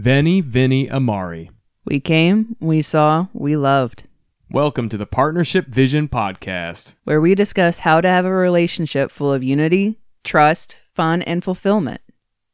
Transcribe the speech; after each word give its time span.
Veni 0.00 0.40
Vidi 0.40 0.86
Amavi. 0.86 1.50
We 1.84 2.00
came, 2.00 2.56
we 2.58 2.80
saw, 2.80 3.26
we 3.34 3.54
loved, 3.54 4.04
Welcome 4.50 4.88
to 4.88 4.96
the 4.96 5.04
Partnership 5.04 5.66
Vision 5.66 6.08
Podcast. 6.08 6.92
where 7.04 7.20
we 7.20 7.34
discuss 7.34 7.80
how 7.80 8.00
to 8.00 8.08
have 8.08 8.24
a 8.24 8.32
relationship 8.32 9.10
full 9.10 9.30
of 9.30 9.44
unity, 9.44 9.98
trust, 10.24 10.78
fun, 10.94 11.20
and 11.20 11.44
fulfillment. 11.44 12.00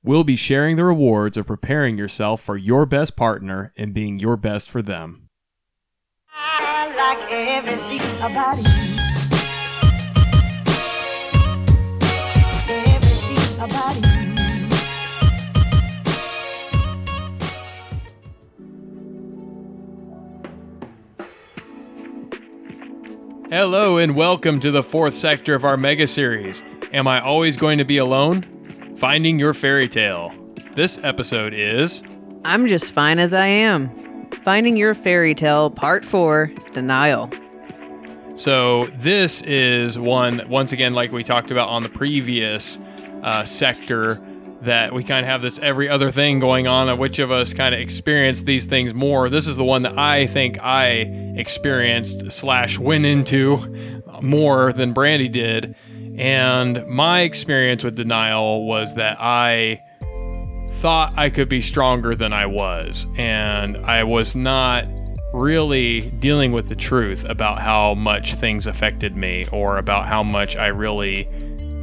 We'll 0.02 0.24
be 0.24 0.34
sharing 0.34 0.74
the 0.74 0.84
rewards 0.84 1.36
of 1.36 1.46
preparing 1.46 1.96
yourself 1.96 2.42
for 2.42 2.56
your 2.56 2.84
best 2.84 3.14
partner 3.14 3.72
and 3.76 3.94
being 3.94 4.18
your 4.18 4.36
best 4.36 4.68
for 4.68 4.82
them. 4.82 5.28
I 13.68 14.05
Hello 23.48 23.96
and 23.98 24.16
welcome 24.16 24.58
to 24.58 24.72
the 24.72 24.82
fourth 24.82 25.14
sector 25.14 25.54
of 25.54 25.64
our 25.64 25.76
mega 25.76 26.08
series. 26.08 26.64
Am 26.92 27.06
I 27.06 27.20
always 27.20 27.56
going 27.56 27.78
to 27.78 27.84
be 27.84 27.96
alone? 27.96 28.44
Finding 28.96 29.38
your 29.38 29.54
fairy 29.54 29.88
tale. 29.88 30.34
This 30.74 30.98
episode 31.04 31.54
is 31.54 32.02
I'm 32.44 32.66
just 32.66 32.92
fine 32.92 33.20
as 33.20 33.32
I 33.32 33.46
am. 33.46 34.28
Finding 34.42 34.76
Your 34.76 34.94
Fairy 34.94 35.32
Tale, 35.32 35.70
Part 35.70 36.04
4 36.04 36.50
Denial. 36.72 37.30
So 38.34 38.88
this 38.96 39.42
is 39.42 39.96
one 39.96 40.42
once 40.48 40.72
again, 40.72 40.94
like 40.94 41.12
we 41.12 41.22
talked 41.22 41.52
about 41.52 41.68
on 41.68 41.84
the 41.84 41.88
previous 41.88 42.80
uh, 43.22 43.44
sector, 43.44 44.16
that 44.62 44.92
we 44.92 45.04
kind 45.04 45.24
of 45.24 45.30
have 45.30 45.42
this 45.42 45.58
every 45.58 45.88
other 45.88 46.10
thing 46.10 46.40
going 46.40 46.66
on, 46.66 46.88
of 46.88 46.98
which 46.98 47.18
of 47.18 47.30
us 47.30 47.52
kind 47.54 47.74
of 47.74 47.80
experience 47.80 48.42
these 48.42 48.66
things 48.66 48.94
more. 48.94 49.28
This 49.28 49.46
is 49.46 49.56
the 49.56 49.64
one 49.64 49.82
that 49.82 49.98
I 49.98 50.26
think 50.26 50.58
I 50.60 50.90
experienced 51.36 52.30
slash 52.32 52.78
went 52.78 53.06
into 53.06 53.56
more 54.22 54.72
than 54.72 54.92
Brandy 54.92 55.28
did, 55.28 55.76
and 56.18 56.86
my 56.86 57.20
experience 57.20 57.84
with 57.84 57.96
denial 57.96 58.66
was 58.66 58.94
that 58.94 59.18
I 59.20 59.80
thought 60.76 61.12
I 61.16 61.30
could 61.30 61.48
be 61.48 61.60
stronger 61.60 62.14
than 62.14 62.32
I 62.32 62.46
was, 62.46 63.06
and 63.16 63.76
I 63.78 64.04
was 64.04 64.34
not 64.34 64.86
really 65.32 66.10
dealing 66.12 66.52
with 66.52 66.68
the 66.68 66.76
truth 66.76 67.24
about 67.24 67.60
how 67.60 67.94
much 67.94 68.34
things 68.34 68.66
affected 68.66 69.16
me 69.16 69.44
or 69.52 69.76
about 69.76 70.06
how 70.06 70.22
much 70.22 70.56
I 70.56 70.68
really 70.68 71.28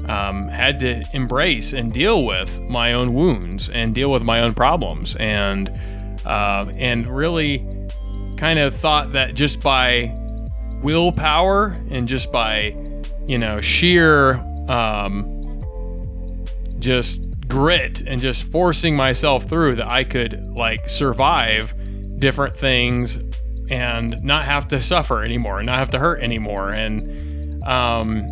um, 0.08 0.48
had 0.48 0.80
to 0.80 1.04
embrace 1.14 1.74
and 1.74 1.94
deal 1.94 2.26
with 2.26 2.60
my 2.62 2.94
own 2.94 3.14
wounds 3.14 3.70
and 3.70 3.96
deal 3.96 4.12
with 4.12 4.24
my 4.24 4.42
own 4.42 4.54
problems. 4.54 5.16
And 5.16 5.70
uh, 6.26 6.72
and 6.76 7.06
really 7.08 7.68
kind 8.38 8.60
of 8.60 8.76
thought 8.76 9.12
that 9.14 9.36
just 9.36 9.60
by 9.60 10.18
willpower 10.82 11.78
and 11.90 12.08
just 12.08 12.32
by 12.32 12.76
you 13.28 13.38
know 13.38 13.62
sheer 13.62 14.36
um, 14.68 15.30
just 16.80 17.22
grit 17.48 18.02
and 18.02 18.20
just 18.20 18.44
forcing 18.44 18.96
myself 18.96 19.48
through 19.48 19.76
that 19.76 19.92
I 19.92 20.04
could 20.04 20.48
like 20.48 20.90
survive 20.90 21.74
different 22.20 22.56
things 22.56 23.20
and 23.70 24.22
not 24.24 24.46
have 24.46 24.68
to 24.70 24.82
suffer 24.82 25.24
anymore 25.24 25.60
and 25.60 25.66
not 25.66 25.80
have 25.80 25.90
to 25.92 26.00
hurt 26.00 26.22
anymore. 26.22 26.72
And 26.72 27.64
um, 27.64 28.28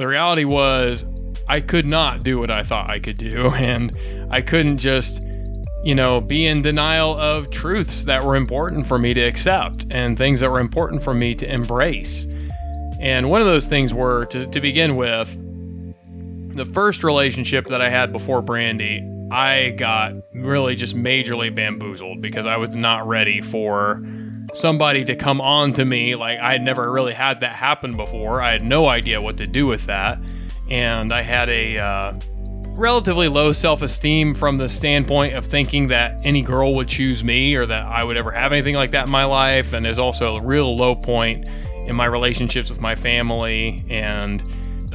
the 0.00 0.08
reality 0.08 0.44
was 0.44 1.04
I 1.46 1.60
could 1.60 1.84
not 1.84 2.22
do 2.22 2.38
what 2.38 2.50
I 2.50 2.62
thought 2.62 2.88
I 2.88 3.00
could 3.00 3.18
do 3.18 3.50
and 3.54 3.94
I 4.30 4.40
couldn't 4.40 4.78
just 4.78 5.22
you 5.84 5.94
know 5.94 6.20
be 6.22 6.46
in 6.46 6.62
denial 6.62 7.16
of 7.18 7.50
truths 7.50 8.04
that 8.04 8.24
were 8.24 8.34
important 8.34 8.86
for 8.86 8.98
me 8.98 9.12
to 9.12 9.20
accept 9.20 9.86
and 9.90 10.16
things 10.16 10.40
that 10.40 10.50
were 10.50 10.58
important 10.58 11.04
for 11.04 11.12
me 11.12 11.34
to 11.36 11.52
embrace. 11.52 12.26
And 12.98 13.30
one 13.30 13.40
of 13.40 13.46
those 13.46 13.66
things 13.66 13.94
were 13.94 14.26
to, 14.26 14.46
to 14.46 14.60
begin 14.60 14.96
with 14.96 15.28
the 16.56 16.64
first 16.64 17.04
relationship 17.04 17.66
that 17.68 17.80
I 17.80 17.88
had 17.88 18.12
before 18.12 18.42
Brandy, 18.42 19.06
I 19.30 19.70
got 19.78 20.14
really 20.34 20.74
just 20.74 20.96
majorly 20.96 21.54
bamboozled 21.54 22.20
because 22.20 22.46
I 22.46 22.56
was 22.56 22.74
not 22.74 23.06
ready 23.06 23.40
for 23.40 24.02
somebody 24.54 25.04
to 25.04 25.16
come 25.16 25.40
on 25.40 25.72
to 25.74 25.84
me. 25.84 26.14
Like 26.14 26.38
I 26.38 26.52
had 26.52 26.62
never 26.62 26.90
really 26.90 27.14
had 27.14 27.40
that 27.40 27.54
happen 27.54 27.96
before. 27.96 28.40
I 28.40 28.52
had 28.52 28.62
no 28.62 28.88
idea 28.88 29.20
what 29.20 29.36
to 29.38 29.46
do 29.46 29.66
with 29.66 29.86
that, 29.86 30.18
and 30.68 31.12
I 31.12 31.22
had 31.22 31.48
a 31.48 31.78
uh, 31.78 32.20
relatively 32.68 33.28
low 33.28 33.52
self-esteem 33.52 34.34
from 34.34 34.58
the 34.58 34.68
standpoint 34.68 35.34
of 35.34 35.46
thinking 35.46 35.88
that 35.88 36.18
any 36.24 36.42
girl 36.42 36.74
would 36.74 36.88
choose 36.88 37.22
me 37.22 37.54
or 37.54 37.66
that 37.66 37.86
I 37.86 38.04
would 38.04 38.16
ever 38.16 38.30
have 38.30 38.52
anything 38.52 38.74
like 38.74 38.92
that 38.92 39.06
in 39.06 39.12
my 39.12 39.24
life. 39.24 39.72
And 39.72 39.84
there's 39.84 39.98
also 39.98 40.36
a 40.36 40.42
real 40.42 40.76
low 40.76 40.94
point 40.94 41.46
in 41.86 41.94
my 41.94 42.06
relationships 42.06 42.70
with 42.70 42.80
my 42.80 42.94
family 42.94 43.84
and 43.90 44.42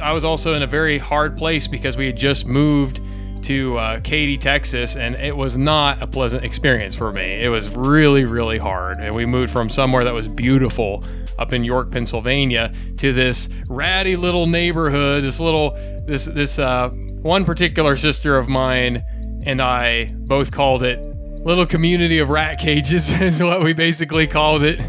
I 0.00 0.12
was 0.12 0.24
also 0.24 0.54
in 0.54 0.62
a 0.62 0.66
very 0.66 0.98
hard 0.98 1.36
place 1.36 1.66
because 1.66 1.96
we 1.96 2.06
had 2.06 2.16
just 2.16 2.46
moved 2.46 3.00
to 3.46 3.78
uh, 3.78 4.00
Katy, 4.00 4.38
Texas, 4.38 4.96
and 4.96 5.14
it 5.16 5.36
was 5.36 5.56
not 5.56 6.02
a 6.02 6.06
pleasant 6.06 6.44
experience 6.44 6.94
for 6.94 7.12
me. 7.12 7.42
It 7.42 7.48
was 7.48 7.68
really, 7.68 8.24
really 8.24 8.58
hard. 8.58 8.98
And 8.98 9.14
we 9.14 9.24
moved 9.24 9.52
from 9.52 9.70
somewhere 9.70 10.04
that 10.04 10.14
was 10.14 10.28
beautiful 10.28 11.04
up 11.38 11.52
in 11.52 11.64
York, 11.64 11.90
Pennsylvania, 11.90 12.74
to 12.98 13.12
this 13.12 13.48
ratty 13.68 14.16
little 14.16 14.46
neighborhood. 14.46 15.22
This 15.22 15.38
little, 15.38 15.72
this 16.06 16.24
this 16.24 16.58
uh, 16.58 16.88
one 16.88 17.44
particular 17.44 17.96
sister 17.96 18.36
of 18.36 18.48
mine 18.48 19.04
and 19.44 19.62
I 19.62 20.06
both 20.06 20.50
called 20.50 20.82
it 20.82 20.98
little 21.44 21.66
community 21.66 22.18
of 22.18 22.28
rat 22.28 22.58
cages 22.58 23.12
is 23.20 23.40
what 23.40 23.62
we 23.62 23.72
basically 23.72 24.26
called 24.26 24.64
it 24.64 24.80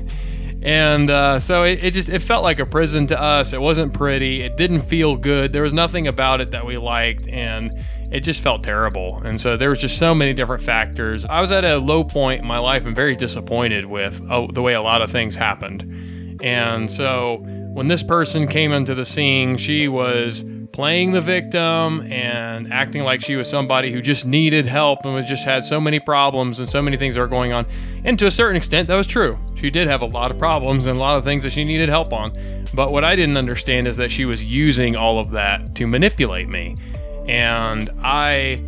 and 0.63 1.11
uh, 1.11 1.39
so 1.39 1.63
it, 1.63 1.83
it 1.83 1.93
just 1.93 2.09
it 2.09 2.19
felt 2.19 2.43
like 2.43 2.59
a 2.59 2.65
prison 2.65 3.05
to 3.07 3.21
us 3.21 3.53
it 3.53 3.61
wasn't 3.61 3.93
pretty 3.93 4.41
it 4.41 4.57
didn't 4.57 4.81
feel 4.81 5.15
good 5.15 5.53
there 5.53 5.61
was 5.61 5.73
nothing 5.73 6.07
about 6.07 6.41
it 6.41 6.51
that 6.51 6.65
we 6.65 6.77
liked 6.77 7.27
and 7.27 7.71
it 8.11 8.21
just 8.21 8.41
felt 8.41 8.63
terrible 8.63 9.21
and 9.25 9.39
so 9.39 9.57
there 9.57 9.69
was 9.69 9.79
just 9.79 9.97
so 9.97 10.13
many 10.13 10.33
different 10.33 10.63
factors 10.63 11.25
i 11.25 11.41
was 11.41 11.51
at 11.51 11.63
a 11.63 11.77
low 11.77 12.03
point 12.03 12.41
in 12.41 12.47
my 12.47 12.59
life 12.59 12.85
and 12.85 12.95
very 12.95 13.15
disappointed 13.15 13.85
with 13.85 14.21
uh, 14.29 14.47
the 14.53 14.61
way 14.61 14.73
a 14.73 14.81
lot 14.81 15.01
of 15.01 15.11
things 15.11 15.35
happened 15.35 16.39
and 16.43 16.91
so 16.91 17.39
when 17.73 17.87
this 17.87 18.03
person 18.03 18.47
came 18.47 18.71
into 18.71 18.95
the 18.95 19.05
scene 19.05 19.57
she 19.57 19.87
was 19.87 20.43
playing 20.77 21.09
the 21.11 21.19
victim 21.19 22.01
and 22.11 22.71
acting 22.71 23.01
like 23.01 23.19
she 23.19 23.35
was 23.35 23.49
somebody 23.49 23.91
who 23.91 23.99
just 23.99 24.27
needed 24.27 24.63
help 24.63 25.03
and 25.05 25.15
was 25.15 25.25
just 25.25 25.43
had 25.43 25.65
so 25.65 25.81
many 25.81 25.99
problems 25.99 26.59
and 26.59 26.69
so 26.69 26.83
many 26.83 26.95
things 26.95 27.15
that 27.15 27.21
were 27.21 27.27
going 27.27 27.51
on. 27.51 27.65
And 28.05 28.19
to 28.19 28.27
a 28.27 28.31
certain 28.31 28.55
extent, 28.55 28.87
that 28.87 28.93
was 28.93 29.07
true. 29.07 29.39
She 29.55 29.71
did 29.71 29.87
have 29.87 30.03
a 30.03 30.05
lot 30.05 30.29
of 30.29 30.37
problems 30.37 30.85
and 30.85 30.95
a 30.95 30.99
lot 30.99 31.17
of 31.17 31.23
things 31.23 31.41
that 31.41 31.49
she 31.49 31.63
needed 31.63 31.89
help 31.89 32.13
on. 32.13 32.31
But 32.75 32.91
what 32.91 33.03
I 33.03 33.15
didn't 33.15 33.37
understand 33.37 33.87
is 33.87 33.97
that 33.97 34.11
she 34.11 34.25
was 34.25 34.43
using 34.43 34.95
all 34.95 35.17
of 35.17 35.31
that 35.31 35.73
to 35.77 35.87
manipulate 35.87 36.47
me. 36.47 36.75
And 37.27 37.89
I 38.03 38.65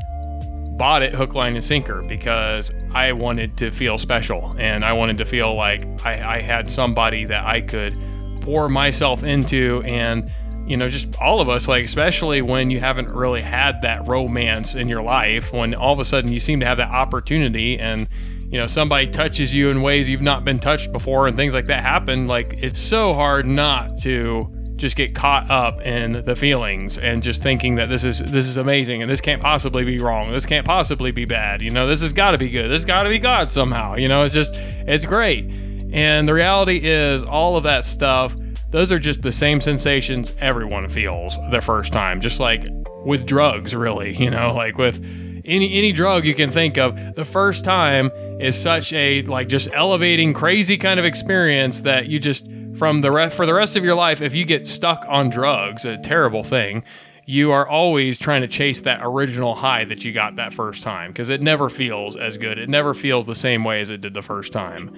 bought 0.78 1.04
it 1.04 1.14
hook, 1.14 1.36
line, 1.36 1.56
and 1.56 1.64
sinker 1.64 2.02
because 2.04 2.72
I 2.94 3.12
wanted 3.12 3.58
to 3.58 3.72
feel 3.72 3.98
special. 3.98 4.56
And 4.58 4.86
I 4.86 4.94
wanted 4.94 5.18
to 5.18 5.26
feel 5.26 5.56
like 5.56 5.86
I, 6.06 6.38
I 6.38 6.42
had 6.42 6.70
somebody 6.70 7.26
that 7.26 7.46
I 7.46 7.62
could 7.62 7.98
pour 8.42 8.70
myself 8.70 9.24
into. 9.24 9.84
And 9.86 10.32
you 10.70 10.78
know, 10.78 10.88
just 10.88 11.16
all 11.16 11.42
of 11.42 11.50
us, 11.50 11.68
like, 11.68 11.84
especially 11.84 12.44
when 12.44 12.70
you 12.70 12.80
haven't 12.80 13.10
really 13.10 13.42
had 13.42 13.82
that 13.82 14.08
romance 14.08 14.76
in 14.76 14.88
your 14.88 15.02
life, 15.02 15.52
when 15.52 15.74
all 15.74 15.94
of 15.94 16.00
a 16.00 16.06
sudden 16.06 16.32
you 16.32 16.40
seem 16.40 16.60
to 16.60 16.66
have 16.68 16.78
that 16.78 16.92
opportunity 16.92 17.80
and, 17.80 18.08
you 18.52 18.60
know, 18.60 18.68
somebody 18.68 19.08
touches 19.08 19.52
you 19.52 19.70
in 19.70 19.82
ways 19.82 20.08
you've 20.08 20.22
not 20.22 20.46
been 20.46 20.60
touched 20.60 20.92
before 20.92 21.26
and 21.26 21.36
things 21.36 21.56
like 21.56 21.66
that 21.66 21.82
happen, 21.82 22.28
like, 22.28 22.54
it's 22.60 22.80
so 22.80 23.14
hard 23.14 23.48
not 23.48 23.98
to 24.02 24.48
just 24.80 24.96
get 24.96 25.14
caught 25.14 25.50
up 25.50 25.82
in 25.82 26.24
the 26.26 26.36
feelings 26.36 26.98
and 26.98 27.22
just 27.22 27.44
thinking 27.44 27.76
that 27.76 27.90
this 27.90 28.04
is 28.04 28.20
this 28.20 28.48
is 28.48 28.58
amazing 28.58 29.02
and 29.02 29.12
this 29.12 29.22
can't 29.22 29.42
possibly 29.42 29.84
be 29.84 30.00
wrong. 30.00 30.32
This 30.32 30.46
can't 30.46 30.66
possibly 30.66 31.12
be 31.12 31.26
bad. 31.26 31.62
You 31.62 31.70
know 31.70 31.88
this 31.88 32.02
has 32.02 32.14
got 32.14 32.32
to 32.32 32.38
be 32.38 32.50
good. 32.50 32.70
This 32.70 32.86
got 32.86 33.04
to 33.04 33.10
be 33.10 33.20
god 33.20 33.52
somehow. 33.52 33.96
You 33.96 34.08
know 34.08 34.24
it's 34.24 34.34
just 34.34 34.52
it's 34.54 35.06
great. 35.06 35.46
And 35.92 36.28
the 36.28 36.34
reality 36.34 36.80
is 36.84 37.24
all 37.24 37.58
of 37.58 37.64
that 37.64 37.84
stuff 37.84 38.36
those 38.72 38.92
are 38.92 39.00
just 39.00 39.24
the 39.24 39.32
same 39.32 39.60
sensations 39.62 40.32
everyone 40.40 40.88
feels 40.90 41.38
the 41.50 41.60
first 41.60 41.92
time. 41.92 42.22
Just 42.22 42.40
like 42.40 42.64
with 43.06 43.26
drugs 43.26 43.74
really 43.74 44.16
you 44.16 44.30
know 44.30 44.54
like 44.54 44.78
with 44.78 45.04
any 45.46 45.74
any 45.78 45.92
drug 45.92 46.26
you 46.26 46.36
can 46.36 46.50
think 46.50 46.78
of 46.78 46.98
the 47.16 47.26
first 47.26 47.64
time 47.64 48.12
is 48.40 48.60
such 48.60 48.94
a 48.94 49.22
like 49.24 49.48
just 49.48 49.68
elevating 49.74 50.34
crazy 50.34 50.78
kind 50.78 51.00
of 51.00 51.06
experience 51.06 51.82
that 51.82 52.08
you 52.08 52.20
just 52.20 52.46
from 52.80 53.02
the 53.02 53.12
rest 53.12 53.36
for 53.36 53.46
the 53.46 53.54
rest 53.54 53.76
of 53.76 53.84
your 53.84 53.96
life 53.96 54.22
if 54.22 54.34
you 54.34 54.46
get 54.46 54.68
stuck 54.68 55.06
on 55.08 55.30
drugs 55.30 55.86
a 55.86 55.98
terrible 55.98 56.44
thing 56.44 56.84
you 57.26 57.52
are 57.52 57.68
always 57.68 58.18
trying 58.18 58.42
to 58.42 58.48
chase 58.48 58.82
that 58.82 59.00
original 59.04 59.54
high 59.54 59.86
that 59.86 60.04
you 60.04 60.12
got 60.12 60.36
that 60.38 60.52
first 60.52 60.82
time 60.82 61.12
because 61.12 61.30
it 61.30 61.42
never 61.42 61.70
feels 61.70 62.16
as 62.16 62.38
good 62.38 62.58
it 62.58 62.70
never 62.70 62.94
feels 62.94 63.28
the 63.28 63.36
same 63.36 63.64
way 63.64 63.82
as 63.82 63.90
it 63.90 64.02
did 64.02 64.14
the 64.14 64.22
first 64.22 64.52
time 64.52 64.96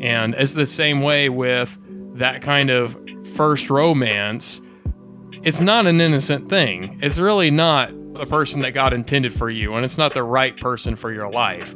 and 0.00 0.34
it's 0.34 0.54
the 0.54 0.66
same 0.66 1.02
way 1.02 1.28
with 1.28 1.78
that 2.14 2.42
kind 2.42 2.70
of 2.70 2.96
first 3.34 3.70
romance, 3.70 4.60
it's 5.42 5.60
not 5.60 5.86
an 5.86 6.00
innocent 6.00 6.48
thing. 6.48 6.98
It's 7.02 7.18
really 7.18 7.50
not 7.50 7.90
the 8.14 8.26
person 8.26 8.60
that 8.62 8.70
God 8.70 8.92
intended 8.92 9.34
for 9.34 9.50
you, 9.50 9.74
and 9.74 9.84
it's 9.84 9.98
not 9.98 10.14
the 10.14 10.22
right 10.22 10.56
person 10.58 10.96
for 10.96 11.12
your 11.12 11.30
life. 11.30 11.74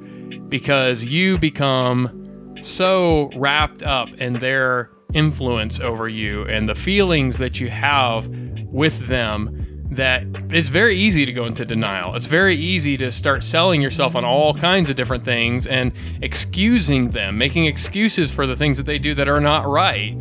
because 0.49 1.04
you 1.04 1.37
become 1.37 2.54
so 2.62 3.31
wrapped 3.37 3.82
up 3.82 4.08
in 4.14 4.34
their 4.34 4.90
influence 5.14 5.81
over 5.81 6.08
you 6.08 6.43
and 6.44 6.69
the 6.69 6.75
feelings 6.75 7.38
that 7.38 7.60
you 7.60 7.70
have 7.70 8.26
with 8.66 9.06
them 9.06 9.64
that 9.90 10.25
it's 10.50 10.69
very 10.69 10.99
easy 10.99 11.25
to 11.25 11.32
go 11.32 11.46
into 11.46 11.64
denial. 11.64 12.14
It's 12.14 12.26
very 12.26 12.56
easy 12.56 12.96
to 12.99 13.10
start 13.10 13.43
selling 13.43 13.81
yourself 13.81 14.14
on 14.14 14.25
all 14.25 14.52
kinds 14.52 14.90
of 14.90 14.96
different 14.96 15.25
things 15.25 15.66
and 15.66 15.93
excusing 16.20 17.10
them, 17.10 17.38
making 17.38 17.64
excuses 17.64 18.31
for 18.31 18.46
the 18.46 18.55
things 18.55 18.76
that 18.76 18.84
they 18.84 18.99
do 18.99 19.14
that 19.14 19.28
are 19.28 19.40
not 19.40 19.66
right. 19.66 20.12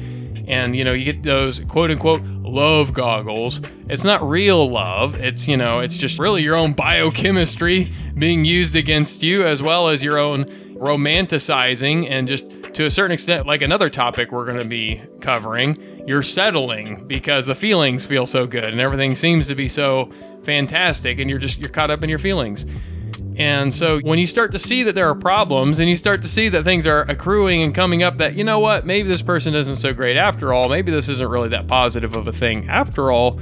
And 0.48 0.76
you 0.76 0.86
know, 0.86 0.94
you 0.94 1.04
get 1.04 1.24
those 1.24 1.60
quote 1.62 1.92
unquote 1.92 2.22
love 2.24 2.94
goggles. 2.94 3.60
It's 3.90 4.06
not 4.06 4.28
real 4.28 4.70
love. 4.70 5.16
It's, 5.16 5.48
you 5.48 5.58
know, 5.58 5.80
it's 5.80 5.98
just 5.98 6.18
really 6.18 6.44
your 6.44 6.56
own 6.56 6.74
biochemistry 6.74 7.92
being 8.18 8.46
used 8.46 8.76
against 8.76 9.22
you 9.22 9.46
as 9.46 9.62
well 9.62 9.90
as 9.90 10.02
your 10.02 10.18
own 10.18 10.46
romanticizing 10.76 12.10
and 12.10 12.28
just 12.28 12.46
to 12.78 12.86
a 12.86 12.92
certain 12.92 13.12
extent 13.12 13.46
like 13.46 13.62
another 13.62 13.90
topic 13.90 14.32
we're 14.32 14.46
going 14.46 14.58
to 14.58 14.66
be 14.66 15.02
covering 15.20 16.04
you're 16.08 16.24
settling 16.24 17.06
because 17.06 17.46
the 17.46 17.56
feelings 17.56 18.06
feel 18.06 18.26
so 18.26 18.48
good 18.48 18.64
and 18.64 18.80
everything 18.80 19.14
seems 19.14 19.48
to 19.48 19.56
be 19.56 19.68
so 19.68 20.10
fantastic 20.48 21.20
and 21.20 21.30
you're 21.30 21.38
just 21.38 21.60
you're 21.60 21.70
caught 21.70 21.92
up 21.92 22.02
in 22.02 22.10
your 22.10 22.18
feelings. 22.18 22.66
And 23.36 23.76
so 23.76 24.00
when 24.00 24.18
you 24.18 24.26
start 24.26 24.54
to 24.54 24.60
see 24.60 24.82
that 24.84 24.96
there 24.96 25.08
are 25.08 25.14
problems 25.14 25.78
and 25.78 25.88
you 25.90 25.96
start 25.96 26.22
to 26.24 26.28
see 26.28 26.50
that 26.50 26.64
things 26.64 26.88
are 26.88 27.02
accruing 27.02 27.62
and 27.62 27.76
coming 27.76 28.02
up 28.02 28.18
that 28.18 28.34
you 28.34 28.44
know 28.44 28.58
what, 28.58 28.86
maybe 28.86 29.08
this 29.08 29.22
person 29.22 29.54
isn't 29.54 29.76
so 29.76 29.94
great 29.94 30.18
after 30.18 30.54
all, 30.54 30.70
maybe 30.70 30.92
this 30.92 31.10
isn't 31.10 31.30
really 31.30 31.50
that 31.50 31.68
positive 31.68 32.16
of 32.16 32.28
a 32.28 32.32
thing 32.32 32.68
after 32.70 33.12
all, 33.12 33.40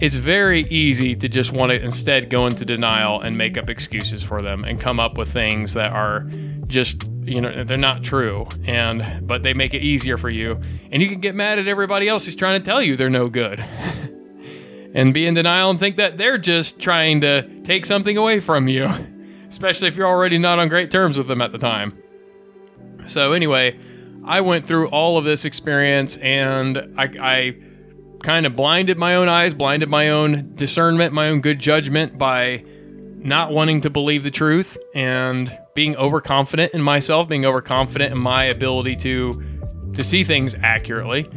it's 0.00 0.16
very 0.16 0.62
easy 0.62 1.14
to 1.14 1.28
just 1.28 1.52
want 1.52 1.70
to 1.70 1.82
instead 1.82 2.28
go 2.28 2.46
into 2.46 2.64
denial 2.64 3.20
and 3.20 3.36
make 3.36 3.56
up 3.56 3.70
excuses 3.70 4.22
for 4.22 4.42
them 4.42 4.64
and 4.64 4.80
come 4.80 4.98
up 4.98 5.16
with 5.16 5.32
things 5.32 5.74
that 5.74 5.92
are 5.92 6.26
just 6.66 7.04
you 7.22 7.40
know 7.40 7.64
they're 7.64 7.76
not 7.76 8.02
true 8.02 8.46
and 8.64 9.26
but 9.26 9.42
they 9.42 9.54
make 9.54 9.72
it 9.72 9.82
easier 9.82 10.18
for 10.18 10.30
you. 10.30 10.60
And 10.90 11.00
you 11.00 11.08
can 11.08 11.20
get 11.20 11.34
mad 11.34 11.58
at 11.58 11.68
everybody 11.68 12.08
else 12.08 12.24
who's 12.24 12.36
trying 12.36 12.60
to 12.60 12.64
tell 12.64 12.82
you 12.82 12.96
they're 12.96 13.10
no 13.10 13.28
good 13.28 13.60
and 14.94 15.14
be 15.14 15.26
in 15.26 15.34
denial 15.34 15.70
and 15.70 15.78
think 15.78 15.96
that 15.96 16.18
they're 16.18 16.38
just 16.38 16.80
trying 16.80 17.20
to 17.20 17.62
take 17.62 17.84
something 17.84 18.16
away 18.16 18.40
from 18.40 18.68
you 18.68 18.90
especially 19.48 19.86
if 19.86 19.96
you're 19.96 20.08
already 20.08 20.38
not 20.38 20.58
on 20.58 20.68
great 20.68 20.90
terms 20.90 21.16
with 21.16 21.28
them 21.28 21.40
at 21.40 21.52
the 21.52 21.58
time. 21.58 21.96
So 23.06 23.32
anyway 23.32 23.78
i 24.26 24.40
went 24.40 24.66
through 24.66 24.88
all 24.88 25.18
of 25.18 25.24
this 25.24 25.44
experience 25.44 26.16
and 26.16 26.78
i, 26.96 27.10
I 27.20 27.56
kind 28.24 28.46
of 28.46 28.56
blinded 28.56 28.98
my 28.98 29.14
own 29.14 29.28
eyes 29.28 29.54
blinded 29.54 29.88
my 29.88 30.08
own 30.08 30.50
discernment 30.54 31.12
my 31.12 31.28
own 31.28 31.40
good 31.40 31.58
judgment 31.60 32.18
by 32.18 32.64
not 33.24 33.52
wanting 33.52 33.80
to 33.80 33.90
believe 33.90 34.22
the 34.22 34.30
truth 34.30 34.76
and 34.94 35.58
being 35.74 35.96
overconfident 35.96 36.74
in 36.74 36.82
myself, 36.82 37.26
being 37.28 37.44
overconfident 37.44 38.12
in 38.12 38.20
my 38.20 38.44
ability 38.44 38.96
to 38.96 39.42
to 39.94 40.04
see 40.04 40.24
things 40.24 40.54
accurately. 40.62 41.28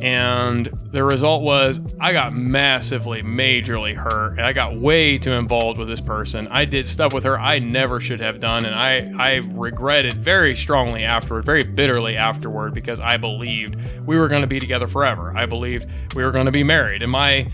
And 0.00 0.66
the 0.92 1.04
result 1.04 1.42
was 1.42 1.80
I 2.00 2.12
got 2.12 2.34
massively, 2.34 3.22
majorly 3.22 3.94
hurt, 3.94 4.32
and 4.32 4.42
I 4.42 4.52
got 4.52 4.78
way 4.78 5.18
too 5.18 5.32
involved 5.32 5.78
with 5.78 5.88
this 5.88 6.00
person. 6.00 6.48
I 6.48 6.64
did 6.64 6.88
stuff 6.88 7.12
with 7.12 7.24
her 7.24 7.38
I 7.38 7.58
never 7.58 8.00
should 8.00 8.20
have 8.20 8.40
done, 8.40 8.64
and 8.64 8.74
I, 8.74 9.12
I 9.18 9.36
regretted 9.52 10.14
very 10.14 10.56
strongly 10.56 11.04
afterward, 11.04 11.44
very 11.44 11.62
bitterly 11.62 12.16
afterward, 12.16 12.74
because 12.74 13.00
I 13.00 13.16
believed 13.16 13.76
we 14.06 14.18
were 14.18 14.28
going 14.28 14.42
to 14.42 14.48
be 14.48 14.58
together 14.58 14.88
forever. 14.88 15.32
I 15.36 15.46
believed 15.46 15.86
we 16.14 16.24
were 16.24 16.32
going 16.32 16.46
to 16.46 16.52
be 16.52 16.64
married. 16.64 17.02
And 17.02 17.12
my 17.12 17.50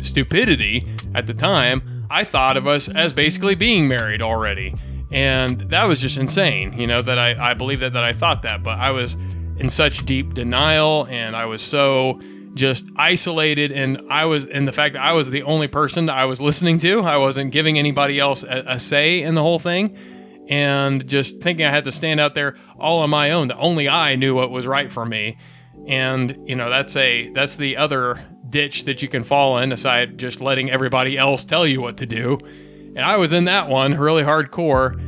stupidity 0.00 0.88
at 1.14 1.26
the 1.26 1.34
time, 1.34 2.06
I 2.10 2.24
thought 2.24 2.56
of 2.56 2.66
us 2.66 2.88
as 2.88 3.12
basically 3.12 3.54
being 3.54 3.88
married 3.88 4.22
already 4.22 4.74
and 5.10 5.68
that 5.68 5.84
was 5.84 6.00
just 6.00 6.16
insane 6.16 6.72
you 6.72 6.86
know 6.86 7.00
that 7.00 7.18
i, 7.18 7.50
I 7.50 7.54
believe 7.54 7.80
that, 7.80 7.92
that 7.92 8.02
i 8.02 8.14
thought 8.14 8.42
that 8.42 8.62
but 8.62 8.78
i 8.78 8.90
was 8.90 9.16
in 9.62 9.70
such 9.70 10.04
deep 10.04 10.34
denial 10.34 11.06
and 11.08 11.36
i 11.36 11.44
was 11.44 11.62
so 11.62 12.20
just 12.54 12.84
isolated 12.96 13.72
and 13.72 14.00
i 14.10 14.24
was 14.24 14.44
in 14.44 14.64
the 14.64 14.72
fact 14.72 14.94
that 14.94 15.02
i 15.02 15.12
was 15.12 15.30
the 15.30 15.42
only 15.42 15.68
person 15.68 16.08
i 16.08 16.24
was 16.24 16.40
listening 16.40 16.78
to 16.78 17.00
i 17.02 17.16
wasn't 17.16 17.50
giving 17.50 17.78
anybody 17.78 18.18
else 18.18 18.42
a, 18.42 18.64
a 18.66 18.78
say 18.78 19.22
in 19.22 19.34
the 19.34 19.42
whole 19.42 19.58
thing 19.58 19.96
and 20.48 21.06
just 21.06 21.40
thinking 21.40 21.64
i 21.64 21.70
had 21.70 21.84
to 21.84 21.92
stand 21.92 22.20
out 22.20 22.34
there 22.34 22.56
all 22.78 22.98
on 22.98 23.10
my 23.10 23.30
own 23.30 23.48
that 23.48 23.56
only 23.56 23.88
i 23.88 24.16
knew 24.16 24.34
what 24.34 24.50
was 24.50 24.66
right 24.66 24.92
for 24.92 25.06
me 25.06 25.38
and 25.86 26.36
you 26.46 26.54
know 26.54 26.68
that's 26.68 26.96
a 26.96 27.30
that's 27.30 27.56
the 27.56 27.76
other 27.76 28.22
ditch 28.50 28.84
that 28.84 29.00
you 29.00 29.08
can 29.08 29.24
fall 29.24 29.58
in 29.58 29.72
aside 29.72 30.18
just 30.18 30.40
letting 30.40 30.70
everybody 30.70 31.16
else 31.16 31.44
tell 31.44 31.66
you 31.66 31.80
what 31.80 31.96
to 31.96 32.04
do 32.04 32.38
and 32.94 33.04
I 33.04 33.16
was 33.16 33.32
in 33.32 33.44
that 33.46 33.68
one 33.68 33.96
really 33.96 34.22
hardcore. 34.22 35.00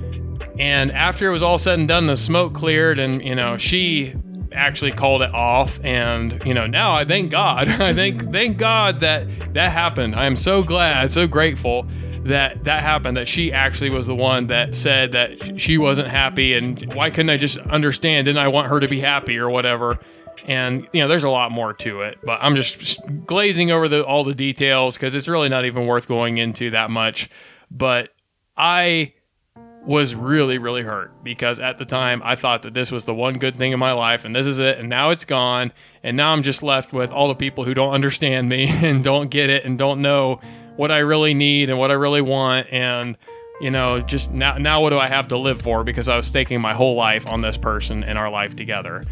And 0.58 0.90
after 0.92 1.28
it 1.28 1.32
was 1.32 1.42
all 1.42 1.58
said 1.58 1.78
and 1.78 1.88
done, 1.88 2.06
the 2.06 2.16
smoke 2.16 2.54
cleared, 2.54 2.98
and 2.98 3.22
you 3.22 3.34
know 3.34 3.56
she 3.56 4.14
actually 4.54 4.92
called 4.92 5.22
it 5.22 5.32
off. 5.32 5.78
And 5.84 6.42
you 6.44 6.54
know 6.54 6.66
now 6.66 6.92
I 6.92 7.04
thank 7.04 7.30
God. 7.30 7.68
I 7.80 7.94
thank 7.94 8.30
thank 8.32 8.58
God 8.58 9.00
that 9.00 9.26
that 9.54 9.72
happened. 9.72 10.14
I 10.14 10.26
am 10.26 10.36
so 10.36 10.62
glad, 10.62 11.12
so 11.12 11.26
grateful 11.26 11.86
that 12.24 12.64
that 12.64 12.82
happened. 12.82 13.16
That 13.16 13.28
she 13.28 13.52
actually 13.52 13.90
was 13.90 14.06
the 14.06 14.14
one 14.14 14.46
that 14.48 14.74
said 14.76 15.12
that 15.12 15.60
she 15.60 15.78
wasn't 15.78 16.08
happy, 16.08 16.54
and 16.54 16.92
why 16.94 17.10
couldn't 17.10 17.30
I 17.30 17.36
just 17.36 17.58
understand? 17.58 18.26
Didn't 18.26 18.38
I 18.38 18.48
want 18.48 18.68
her 18.68 18.80
to 18.80 18.88
be 18.88 19.00
happy 19.00 19.38
or 19.38 19.50
whatever? 19.50 19.98
and 20.46 20.86
you 20.92 21.00
know 21.00 21.08
there's 21.08 21.24
a 21.24 21.30
lot 21.30 21.50
more 21.50 21.72
to 21.72 22.02
it 22.02 22.18
but 22.22 22.38
i'm 22.42 22.54
just 22.54 23.00
glazing 23.24 23.70
over 23.70 23.88
the, 23.88 24.04
all 24.04 24.24
the 24.24 24.34
details 24.34 24.94
because 24.94 25.14
it's 25.14 25.26
really 25.26 25.48
not 25.48 25.64
even 25.64 25.86
worth 25.86 26.06
going 26.06 26.36
into 26.36 26.70
that 26.70 26.90
much 26.90 27.30
but 27.70 28.10
I 28.56 29.14
was 29.86 30.14
really, 30.14 30.58
really 30.58 30.82
hurt 30.82 31.12
because 31.22 31.58
at 31.58 31.78
the 31.78 31.84
time 31.84 32.22
I 32.24 32.36
thought 32.36 32.62
that 32.62 32.72
this 32.72 32.90
was 32.90 33.04
the 33.04 33.14
one 33.14 33.38
good 33.38 33.56
thing 33.56 33.72
in 33.72 33.78
my 33.78 33.92
life 33.92 34.24
and 34.24 34.34
this 34.34 34.46
is 34.46 34.58
it. 34.58 34.78
And 34.78 34.88
now 34.88 35.10
it's 35.10 35.24
gone. 35.24 35.72
And 36.02 36.16
now 36.16 36.32
I'm 36.32 36.42
just 36.42 36.62
left 36.62 36.92
with 36.92 37.10
all 37.10 37.28
the 37.28 37.34
people 37.34 37.64
who 37.64 37.74
don't 37.74 37.92
understand 37.92 38.48
me 38.48 38.66
and 38.68 39.04
don't 39.04 39.30
get 39.30 39.50
it 39.50 39.64
and 39.64 39.78
don't 39.78 40.00
know 40.00 40.40
what 40.76 40.90
I 40.90 40.98
really 40.98 41.34
need 41.34 41.70
and 41.70 41.78
what 41.78 41.90
I 41.90 41.94
really 41.94 42.22
want. 42.22 42.66
And, 42.72 43.16
you 43.60 43.70
know, 43.70 44.00
just 44.00 44.30
now, 44.30 44.56
now 44.56 44.80
what 44.80 44.90
do 44.90 44.98
I 44.98 45.08
have 45.08 45.28
to 45.28 45.38
live 45.38 45.60
for? 45.60 45.84
Because 45.84 46.08
I 46.08 46.16
was 46.16 46.26
staking 46.26 46.60
my 46.60 46.72
whole 46.72 46.94
life 46.94 47.26
on 47.26 47.42
this 47.42 47.56
person 47.56 48.02
and 48.04 48.16
our 48.18 48.30
life 48.30 48.56
together 48.56 49.04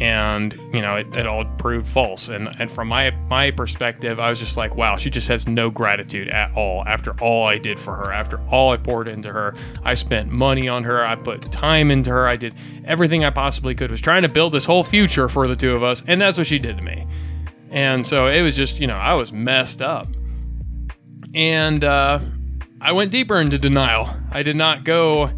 and 0.00 0.52
you 0.72 0.80
know 0.80 0.96
it, 0.96 1.06
it, 1.14 1.26
all 1.26 1.44
proved 1.58 1.88
false. 1.88 2.28
And 2.28 2.48
and 2.60 2.70
from 2.70 2.88
my 2.88 3.10
my 3.28 3.50
perspective 3.50 4.20
i 4.20 4.28
was 4.28 4.38
just 4.38 4.56
like 4.56 4.76
wow 4.76 4.96
she 4.96 5.10
just 5.10 5.28
has 5.28 5.48
no 5.48 5.70
gratitude 5.70 6.28
at 6.28 6.52
all. 6.54 6.84
After 6.86 7.12
all 7.20 7.46
i 7.46 7.58
did 7.58 7.80
for 7.80 7.94
her 7.96 8.12
after 8.12 8.40
all 8.48 8.72
i 8.72 8.76
poured 8.76 9.08
into 9.08 9.32
her 9.32 9.54
i 9.84 9.94
spent 9.94 10.30
money 10.30 10.68
on 10.68 10.84
her 10.84 11.04
i 11.04 11.16
put 11.16 11.50
time 11.50 11.90
into 11.90 12.10
her 12.10 12.28
i 12.28 12.36
did 12.36 12.54
everything 12.84 13.24
i 13.24 13.30
possibly 13.30 13.74
could 13.74 13.90
was 13.90 14.00
trying 14.00 14.22
to 14.22 14.28
build 14.28 14.52
this 14.52 14.64
whole 14.64 14.84
future 14.84 15.28
for 15.28 15.48
the 15.48 15.56
two 15.56 15.74
of 15.74 15.82
us 15.82 16.02
and 16.06 16.20
that's 16.20 16.38
what 16.38 16.46
she 16.46 16.58
did 16.58 16.76
to 16.76 16.82
me. 16.82 17.06
And 17.70 18.06
so 18.06 18.26
it 18.26 18.42
was 18.42 18.56
just 18.56 18.78
you 18.78 18.86
know 18.86 18.96
i 18.96 19.14
was 19.14 19.32
messed 19.32 19.82
up. 19.82 20.06
And 21.34 21.82
uh, 21.82 22.20
i 22.80 22.92
went 22.92 23.10
deeper 23.10 23.40
into 23.40 23.58
denial. 23.58 24.08
I 24.30 24.42
did 24.42 24.56
not 24.56 24.84
go 24.84 25.30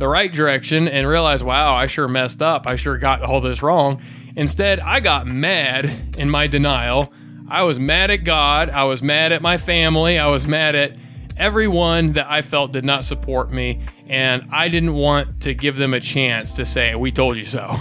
the 0.00 0.08
right 0.08 0.32
direction 0.32 0.88
and 0.88 1.06
realize, 1.06 1.44
wow, 1.44 1.74
I 1.74 1.86
sure 1.86 2.08
messed 2.08 2.40
up. 2.40 2.66
I 2.66 2.76
sure 2.76 2.96
got 2.96 3.22
all 3.22 3.42
this 3.42 3.62
wrong. 3.62 4.02
Instead, 4.34 4.80
I 4.80 4.98
got 4.98 5.26
mad 5.26 6.16
in 6.16 6.30
my 6.30 6.46
denial. 6.46 7.12
I 7.48 7.64
was 7.64 7.78
mad 7.78 8.10
at 8.10 8.24
God. 8.24 8.70
I 8.70 8.84
was 8.84 9.02
mad 9.02 9.30
at 9.30 9.42
my 9.42 9.58
family. 9.58 10.18
I 10.18 10.28
was 10.28 10.46
mad 10.46 10.74
at 10.74 10.96
everyone 11.36 12.12
that 12.12 12.30
I 12.30 12.40
felt 12.40 12.72
did 12.72 12.82
not 12.82 13.04
support 13.04 13.52
me. 13.52 13.82
And 14.08 14.48
I 14.50 14.68
didn't 14.68 14.94
want 14.94 15.42
to 15.42 15.52
give 15.52 15.76
them 15.76 15.92
a 15.92 16.00
chance 16.00 16.54
to 16.54 16.64
say, 16.64 16.94
we 16.94 17.12
told 17.12 17.36
you 17.36 17.44
so. 17.44 17.76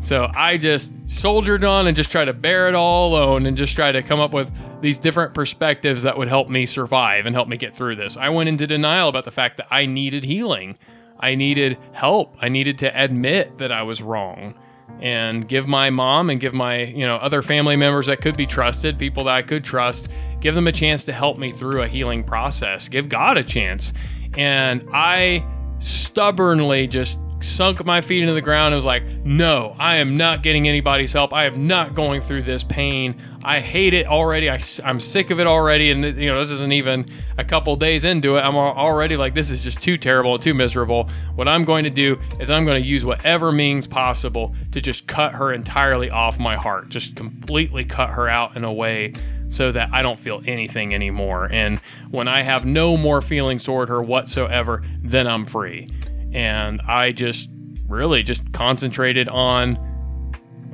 So 0.00 0.30
I 0.34 0.58
just 0.58 0.92
soldiered 1.06 1.64
on 1.64 1.86
and 1.86 1.96
just 1.96 2.10
tried 2.10 2.26
to 2.26 2.34
bear 2.34 2.68
it 2.68 2.74
all 2.74 3.08
alone 3.08 3.46
and 3.46 3.56
just 3.56 3.74
try 3.74 3.90
to 3.90 4.02
come 4.02 4.20
up 4.20 4.34
with 4.34 4.50
these 4.82 4.98
different 4.98 5.32
perspectives 5.32 6.02
that 6.02 6.18
would 6.18 6.28
help 6.28 6.50
me 6.50 6.66
survive 6.66 7.24
and 7.24 7.34
help 7.34 7.48
me 7.48 7.56
get 7.56 7.74
through 7.74 7.96
this. 7.96 8.18
I 8.18 8.28
went 8.28 8.50
into 8.50 8.66
denial 8.66 9.08
about 9.08 9.24
the 9.24 9.30
fact 9.30 9.56
that 9.56 9.68
I 9.70 9.86
needed 9.86 10.24
healing. 10.24 10.76
I 11.22 11.36
needed 11.36 11.78
help. 11.92 12.36
I 12.40 12.48
needed 12.48 12.78
to 12.78 13.02
admit 13.02 13.58
that 13.58 13.72
I 13.72 13.82
was 13.82 14.02
wrong 14.02 14.54
and 15.00 15.48
give 15.48 15.66
my 15.66 15.90
mom 15.90 16.30
and 16.30 16.40
give 16.40 16.52
my, 16.52 16.82
you 16.84 17.06
know, 17.06 17.16
other 17.16 17.42
family 17.42 17.76
members 17.76 18.06
that 18.06 18.20
could 18.20 18.36
be 18.36 18.46
trusted, 18.46 18.98
people 18.98 19.24
that 19.24 19.34
I 19.34 19.42
could 19.42 19.64
trust, 19.64 20.08
give 20.40 20.54
them 20.54 20.66
a 20.66 20.72
chance 20.72 21.04
to 21.04 21.12
help 21.12 21.38
me 21.38 21.50
through 21.50 21.82
a 21.82 21.88
healing 21.88 22.22
process. 22.22 22.88
Give 22.88 23.08
God 23.08 23.36
a 23.36 23.42
chance. 23.42 23.92
And 24.36 24.88
I 24.92 25.44
stubbornly 25.78 26.86
just 26.86 27.18
sunk 27.42 27.84
my 27.84 28.00
feet 28.00 28.22
into 28.22 28.34
the 28.34 28.40
ground 28.40 28.68
and 28.68 28.76
was 28.76 28.84
like, 28.84 29.04
no, 29.24 29.76
I 29.78 29.96
am 29.96 30.16
not 30.16 30.42
getting 30.42 30.68
anybody's 30.68 31.12
help. 31.12 31.32
I 31.32 31.46
am 31.46 31.66
not 31.66 31.94
going 31.94 32.22
through 32.22 32.42
this 32.42 32.62
pain. 32.62 33.20
I 33.44 33.60
hate 33.60 33.92
it 33.92 34.06
already. 34.06 34.48
I, 34.48 34.60
am 34.84 35.00
sick 35.00 35.30
of 35.30 35.40
it 35.40 35.46
already. 35.46 35.90
And, 35.90 36.04
you 36.16 36.28
know, 36.28 36.38
this 36.38 36.50
isn't 36.50 36.72
even 36.72 37.10
a 37.38 37.44
couple 37.44 37.74
days 37.76 38.04
into 38.04 38.36
it. 38.36 38.40
I'm 38.40 38.56
already 38.56 39.16
like, 39.16 39.34
this 39.34 39.50
is 39.50 39.62
just 39.62 39.80
too 39.80 39.98
terrible 39.98 40.34
and 40.34 40.42
too 40.42 40.54
miserable. 40.54 41.10
What 41.34 41.48
I'm 41.48 41.64
going 41.64 41.84
to 41.84 41.90
do 41.90 42.18
is 42.40 42.50
I'm 42.50 42.64
going 42.64 42.80
to 42.80 42.88
use 42.88 43.04
whatever 43.04 43.52
means 43.52 43.86
possible 43.86 44.54
to 44.70 44.80
just 44.80 45.06
cut 45.06 45.32
her 45.34 45.52
entirely 45.52 46.10
off 46.10 46.38
my 46.38 46.56
heart, 46.56 46.88
just 46.88 47.16
completely 47.16 47.84
cut 47.84 48.10
her 48.10 48.28
out 48.28 48.56
in 48.56 48.64
a 48.64 48.72
way 48.72 49.14
so 49.48 49.70
that 49.72 49.90
I 49.92 50.02
don't 50.02 50.18
feel 50.18 50.40
anything 50.46 50.94
anymore. 50.94 51.48
And 51.52 51.80
when 52.10 52.26
I 52.26 52.42
have 52.42 52.64
no 52.64 52.96
more 52.96 53.20
feelings 53.20 53.64
toward 53.64 53.88
her 53.88 54.02
whatsoever, 54.02 54.82
then 55.02 55.26
I'm 55.26 55.46
free 55.46 55.88
and 56.32 56.80
I 56.82 57.12
just 57.12 57.48
really 57.88 58.22
just 58.22 58.52
concentrated 58.52 59.28
on 59.28 59.78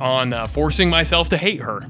on 0.01 0.33
uh, 0.33 0.47
forcing 0.47 0.89
myself 0.89 1.29
to 1.31 1.37
hate 1.37 1.61
her, 1.61 1.85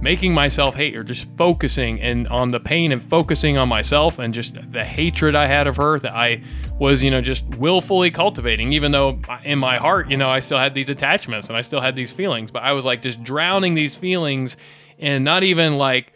making 0.00 0.34
myself 0.34 0.74
hate 0.74 0.94
her, 0.96 1.04
just 1.04 1.28
focusing 1.36 2.00
and 2.00 2.26
on 2.26 2.50
the 2.50 2.58
pain 2.58 2.90
and 2.90 3.02
focusing 3.04 3.56
on 3.56 3.68
myself 3.68 4.18
and 4.18 4.34
just 4.34 4.56
the 4.72 4.84
hatred 4.84 5.36
I 5.36 5.46
had 5.46 5.68
of 5.68 5.76
her 5.76 5.98
that 6.00 6.12
I 6.12 6.42
was, 6.80 7.04
you 7.04 7.10
know, 7.12 7.20
just 7.20 7.44
willfully 7.56 8.10
cultivating, 8.10 8.72
even 8.72 8.90
though 8.90 9.20
in 9.44 9.60
my 9.60 9.78
heart, 9.78 10.10
you 10.10 10.16
know, 10.16 10.28
I 10.28 10.40
still 10.40 10.58
had 10.58 10.74
these 10.74 10.88
attachments 10.88 11.48
and 11.48 11.56
I 11.56 11.60
still 11.60 11.80
had 11.80 11.94
these 11.94 12.10
feelings, 12.10 12.50
but 12.50 12.64
I 12.64 12.72
was 12.72 12.84
like 12.84 13.00
just 13.00 13.22
drowning 13.22 13.74
these 13.74 13.94
feelings 13.94 14.56
and 14.98 15.24
not 15.24 15.44
even 15.44 15.78
like, 15.78 16.12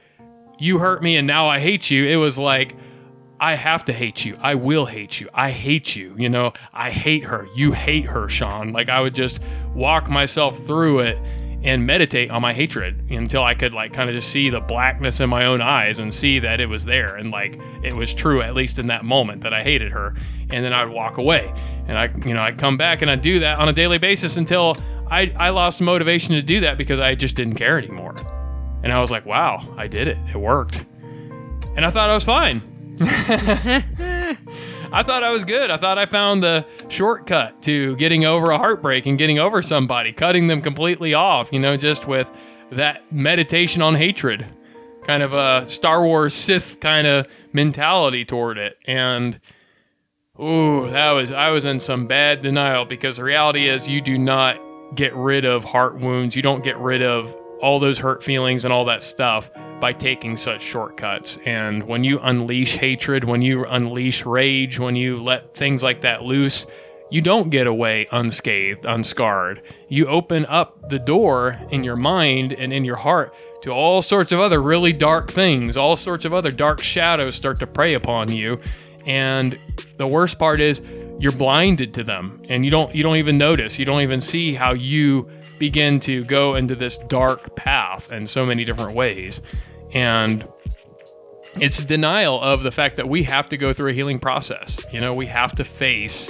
you 0.58 0.78
hurt 0.78 1.02
me 1.02 1.16
and 1.16 1.26
now 1.26 1.46
I 1.46 1.60
hate 1.60 1.90
you. 1.90 2.06
It 2.06 2.16
was 2.16 2.38
like, 2.38 2.74
I 3.38 3.54
have 3.54 3.84
to 3.86 3.92
hate 3.92 4.24
you. 4.24 4.36
I 4.40 4.54
will 4.54 4.86
hate 4.86 5.20
you. 5.20 5.28
I 5.34 5.50
hate 5.50 5.94
you. 5.94 6.14
You 6.16 6.28
know, 6.28 6.52
I 6.72 6.90
hate 6.90 7.24
her. 7.24 7.46
You 7.54 7.72
hate 7.72 8.06
her, 8.06 8.28
Sean. 8.28 8.72
Like 8.72 8.88
I 8.88 9.00
would 9.00 9.14
just 9.14 9.40
walk 9.74 10.08
myself 10.08 10.58
through 10.66 11.00
it 11.00 11.18
and 11.62 11.84
meditate 11.84 12.30
on 12.30 12.40
my 12.40 12.52
hatred 12.52 13.10
until 13.10 13.42
I 13.42 13.54
could 13.54 13.74
like 13.74 13.92
kind 13.92 14.08
of 14.08 14.14
just 14.14 14.28
see 14.28 14.50
the 14.50 14.60
blackness 14.60 15.20
in 15.20 15.28
my 15.28 15.46
own 15.46 15.60
eyes 15.60 15.98
and 15.98 16.14
see 16.14 16.38
that 16.38 16.60
it 16.60 16.66
was 16.66 16.84
there 16.84 17.16
and 17.16 17.30
like 17.30 17.58
it 17.82 17.94
was 17.94 18.14
true 18.14 18.40
at 18.40 18.54
least 18.54 18.78
in 18.78 18.86
that 18.86 19.04
moment 19.04 19.42
that 19.42 19.52
I 19.52 19.62
hated 19.62 19.90
her. 19.90 20.14
And 20.50 20.64
then 20.64 20.72
I'd 20.72 20.88
walk 20.88 21.18
away 21.18 21.52
and 21.88 21.98
I, 21.98 22.06
you 22.24 22.34
know, 22.34 22.40
I'd 22.40 22.58
come 22.58 22.76
back 22.76 23.02
and 23.02 23.10
I'd 23.10 23.20
do 23.20 23.40
that 23.40 23.58
on 23.58 23.68
a 23.68 23.72
daily 23.72 23.98
basis 23.98 24.36
until 24.36 24.76
I, 25.10 25.32
I 25.36 25.50
lost 25.50 25.80
motivation 25.80 26.34
to 26.34 26.42
do 26.42 26.60
that 26.60 26.78
because 26.78 27.00
I 27.00 27.14
just 27.14 27.36
didn't 27.36 27.56
care 27.56 27.78
anymore. 27.78 28.16
And 28.82 28.92
I 28.92 29.00
was 29.00 29.10
like, 29.10 29.26
wow, 29.26 29.74
I 29.76 29.88
did 29.88 30.08
it. 30.08 30.18
It 30.32 30.38
worked. 30.38 30.84
And 31.74 31.84
I 31.84 31.90
thought 31.90 32.08
I 32.08 32.14
was 32.14 32.24
fine. 32.24 32.75
I 34.92 35.02
thought 35.02 35.22
I 35.22 35.30
was 35.30 35.44
good. 35.44 35.70
I 35.70 35.76
thought 35.76 35.98
I 35.98 36.06
found 36.06 36.42
the 36.42 36.64
shortcut 36.88 37.60
to 37.62 37.94
getting 37.96 38.24
over 38.24 38.50
a 38.50 38.58
heartbreak 38.58 39.06
and 39.06 39.18
getting 39.18 39.38
over 39.38 39.60
somebody, 39.60 40.12
cutting 40.12 40.46
them 40.46 40.62
completely 40.62 41.12
off, 41.12 41.52
you 41.52 41.58
know, 41.60 41.76
just 41.76 42.06
with 42.06 42.30
that 42.72 43.12
meditation 43.12 43.82
on 43.82 43.94
hatred. 43.94 44.46
Kind 45.04 45.22
of 45.22 45.34
a 45.34 45.68
Star 45.68 46.04
Wars 46.04 46.34
Sith 46.34 46.80
kind 46.80 47.06
of 47.06 47.26
mentality 47.52 48.24
toward 48.24 48.58
it. 48.58 48.78
And 48.86 49.38
ooh, 50.40 50.88
that 50.88 51.12
was 51.12 51.32
I 51.32 51.50
was 51.50 51.64
in 51.64 51.78
some 51.80 52.06
bad 52.06 52.40
denial 52.40 52.84
because 52.84 53.18
the 53.18 53.24
reality 53.24 53.68
is 53.68 53.86
you 53.86 54.00
do 54.00 54.18
not 54.18 54.58
get 54.94 55.14
rid 55.14 55.44
of 55.44 55.64
heart 55.64 55.98
wounds. 55.98 56.34
You 56.34 56.42
don't 56.42 56.64
get 56.64 56.78
rid 56.78 57.02
of 57.02 57.36
all 57.60 57.78
those 57.78 57.98
hurt 57.98 58.22
feelings 58.22 58.64
and 58.64 58.72
all 58.72 58.84
that 58.86 59.02
stuff 59.02 59.50
by 59.80 59.92
taking 59.92 60.36
such 60.36 60.62
shortcuts. 60.62 61.38
And 61.44 61.82
when 61.84 62.04
you 62.04 62.18
unleash 62.20 62.76
hatred, 62.76 63.24
when 63.24 63.42
you 63.42 63.64
unleash 63.66 64.24
rage, 64.24 64.78
when 64.78 64.96
you 64.96 65.22
let 65.22 65.54
things 65.54 65.82
like 65.82 66.00
that 66.02 66.22
loose, 66.22 66.66
you 67.10 67.20
don't 67.20 67.50
get 67.50 67.66
away 67.66 68.08
unscathed, 68.10 68.84
unscarred. 68.84 69.62
You 69.88 70.06
open 70.08 70.44
up 70.46 70.88
the 70.88 70.98
door 70.98 71.58
in 71.70 71.84
your 71.84 71.96
mind 71.96 72.52
and 72.52 72.72
in 72.72 72.84
your 72.84 72.96
heart 72.96 73.32
to 73.62 73.70
all 73.70 74.02
sorts 74.02 74.32
of 74.32 74.40
other 74.40 74.60
really 74.60 74.92
dark 74.92 75.30
things. 75.30 75.76
All 75.76 75.94
sorts 75.94 76.24
of 76.24 76.32
other 76.32 76.50
dark 76.50 76.82
shadows 76.82 77.36
start 77.36 77.60
to 77.60 77.66
prey 77.66 77.94
upon 77.94 78.32
you. 78.32 78.60
And 79.06 79.56
the 79.96 80.06
worst 80.06 80.38
part 80.38 80.60
is 80.60 80.82
you're 81.18 81.32
blinded 81.32 81.94
to 81.94 82.04
them 82.04 82.42
and 82.50 82.64
you 82.64 82.70
don't 82.70 82.94
you 82.94 83.02
don't 83.02 83.16
even 83.16 83.38
notice. 83.38 83.78
You 83.78 83.84
don't 83.84 84.02
even 84.02 84.20
see 84.20 84.54
how 84.54 84.74
you 84.74 85.28
begin 85.58 86.00
to 86.00 86.20
go 86.22 86.56
into 86.56 86.74
this 86.74 86.98
dark 86.98 87.54
path 87.56 88.12
in 88.12 88.26
so 88.26 88.44
many 88.44 88.64
different 88.64 88.94
ways. 88.94 89.40
And 89.92 90.46
it's 91.60 91.78
denial 91.78 92.40
of 92.40 92.62
the 92.62 92.72
fact 92.72 92.96
that 92.96 93.08
we 93.08 93.22
have 93.22 93.48
to 93.48 93.56
go 93.56 93.72
through 93.72 93.90
a 93.90 93.92
healing 93.92 94.18
process. 94.18 94.78
You 94.92 95.00
know, 95.00 95.14
we 95.14 95.26
have 95.26 95.54
to 95.54 95.64
face 95.64 96.28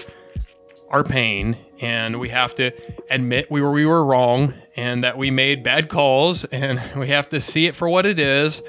our 0.90 1.02
pain 1.02 1.56
and 1.80 2.20
we 2.20 2.28
have 2.28 2.54
to 2.54 2.70
admit 3.10 3.50
we 3.50 3.60
were 3.60 3.72
we 3.72 3.84
were 3.84 4.04
wrong 4.04 4.54
and 4.76 5.02
that 5.02 5.18
we 5.18 5.30
made 5.30 5.62
bad 5.64 5.88
calls 5.88 6.44
and 6.52 6.80
we 6.96 7.08
have 7.08 7.28
to 7.30 7.40
see 7.40 7.66
it 7.66 7.74
for 7.74 7.88
what 7.88 8.06
it 8.06 8.18
is 8.18 8.62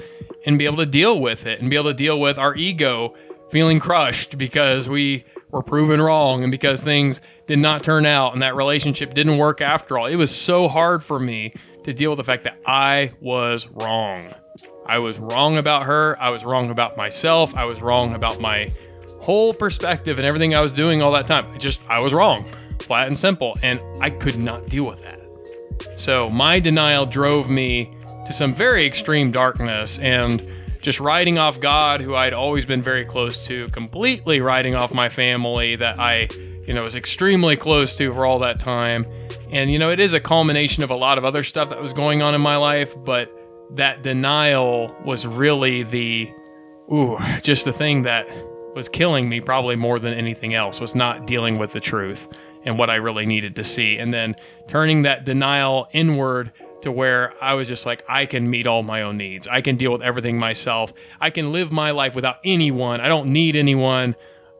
and 0.44 0.58
be 0.58 0.64
able 0.64 0.78
to 0.78 0.86
deal 0.86 1.20
with 1.20 1.46
it 1.46 1.60
and 1.60 1.70
be 1.70 1.76
able 1.76 1.90
to 1.90 1.94
deal 1.94 2.20
with 2.20 2.38
our 2.38 2.54
ego 2.56 3.14
feeling 3.50 3.80
crushed 3.80 4.38
because 4.38 4.88
we 4.88 5.24
were 5.50 5.62
proven 5.62 6.00
wrong 6.00 6.42
and 6.42 6.50
because 6.50 6.82
things 6.82 7.20
did 7.46 7.58
not 7.58 7.82
turn 7.82 8.04
out 8.04 8.34
and 8.34 8.42
that 8.42 8.54
relationship 8.54 9.14
didn't 9.14 9.38
work 9.38 9.60
after 9.60 9.98
all. 9.98 10.06
It 10.06 10.16
was 10.16 10.34
so 10.34 10.68
hard 10.68 11.02
for 11.02 11.18
me 11.18 11.54
to 11.84 11.94
deal 11.94 12.10
with 12.10 12.18
the 12.18 12.24
fact 12.24 12.44
that 12.44 12.58
I 12.66 13.12
was 13.20 13.66
wrong. 13.68 14.22
I 14.86 14.98
was 14.98 15.18
wrong 15.18 15.56
about 15.56 15.84
her. 15.84 16.16
I 16.20 16.30
was 16.30 16.44
wrong 16.44 16.70
about 16.70 16.96
myself. 16.96 17.54
I 17.54 17.64
was 17.64 17.80
wrong 17.80 18.14
about 18.14 18.40
my 18.40 18.70
whole 19.20 19.54
perspective 19.54 20.18
and 20.18 20.26
everything 20.26 20.54
I 20.54 20.60
was 20.60 20.72
doing 20.72 21.02
all 21.02 21.12
that 21.12 21.26
time. 21.26 21.54
It 21.54 21.58
just, 21.58 21.82
I 21.88 21.98
was 21.98 22.12
wrong, 22.12 22.44
flat 22.82 23.08
and 23.08 23.18
simple. 23.18 23.56
And 23.62 23.80
I 24.02 24.10
could 24.10 24.38
not 24.38 24.68
deal 24.68 24.84
with 24.84 25.00
that. 25.02 25.18
So 25.96 26.28
my 26.30 26.60
denial 26.60 27.06
drove 27.06 27.48
me 27.48 27.94
to 28.26 28.32
some 28.32 28.52
very 28.52 28.86
extreme 28.86 29.30
darkness 29.30 29.98
and 30.00 30.46
just 30.80 31.00
writing 31.00 31.38
off 31.38 31.60
God, 31.60 32.00
who 32.00 32.14
I'd 32.14 32.32
always 32.32 32.64
been 32.64 32.82
very 32.82 33.04
close 33.04 33.38
to, 33.46 33.68
completely 33.68 34.40
writing 34.40 34.74
off 34.74 34.92
my 34.92 35.08
family 35.08 35.76
that 35.76 35.98
I, 35.98 36.28
you 36.66 36.72
know, 36.72 36.84
was 36.84 36.96
extremely 36.96 37.56
close 37.56 37.96
to 37.96 38.12
for 38.12 38.24
all 38.24 38.38
that 38.40 38.60
time. 38.60 39.04
And, 39.50 39.70
you 39.70 39.78
know, 39.78 39.90
it 39.90 40.00
is 40.00 40.12
a 40.12 40.20
culmination 40.20 40.82
of 40.82 40.90
a 40.90 40.96
lot 40.96 41.18
of 41.18 41.24
other 41.24 41.42
stuff 41.42 41.70
that 41.70 41.80
was 41.80 41.92
going 41.92 42.22
on 42.22 42.34
in 42.34 42.40
my 42.40 42.56
life, 42.56 42.94
but 43.04 43.32
that 43.70 44.02
denial 44.02 44.94
was 45.04 45.26
really 45.26 45.82
the, 45.82 46.30
ooh, 46.92 47.18
just 47.42 47.64
the 47.64 47.72
thing 47.72 48.02
that 48.02 48.26
was 48.74 48.88
killing 48.88 49.28
me 49.28 49.40
probably 49.40 49.76
more 49.76 49.98
than 49.98 50.14
anything 50.14 50.54
else 50.54 50.80
was 50.80 50.94
not 50.94 51.26
dealing 51.26 51.58
with 51.58 51.72
the 51.72 51.80
truth 51.80 52.28
and 52.64 52.78
what 52.78 52.90
I 52.90 52.96
really 52.96 53.26
needed 53.26 53.56
to 53.56 53.64
see. 53.64 53.96
And 53.96 54.12
then 54.12 54.36
turning 54.66 55.02
that 55.02 55.24
denial 55.24 55.88
inward 55.92 56.52
to 56.82 56.92
where 56.92 57.32
I 57.42 57.54
was 57.54 57.68
just 57.68 57.86
like, 57.86 58.04
I 58.08 58.26
can 58.26 58.48
meet 58.48 58.66
all 58.66 58.82
my 58.82 59.02
own 59.02 59.16
needs. 59.16 59.48
I 59.48 59.60
can 59.60 59.76
deal 59.76 59.92
with 59.92 60.02
everything 60.02 60.38
myself. 60.38 60.92
I 61.20 61.30
can 61.30 61.52
live 61.52 61.72
my 61.72 61.90
life 61.90 62.14
without 62.14 62.36
anyone. 62.44 63.00
I 63.00 63.08
don't 63.08 63.32
need 63.32 63.56
anyone. 63.56 64.14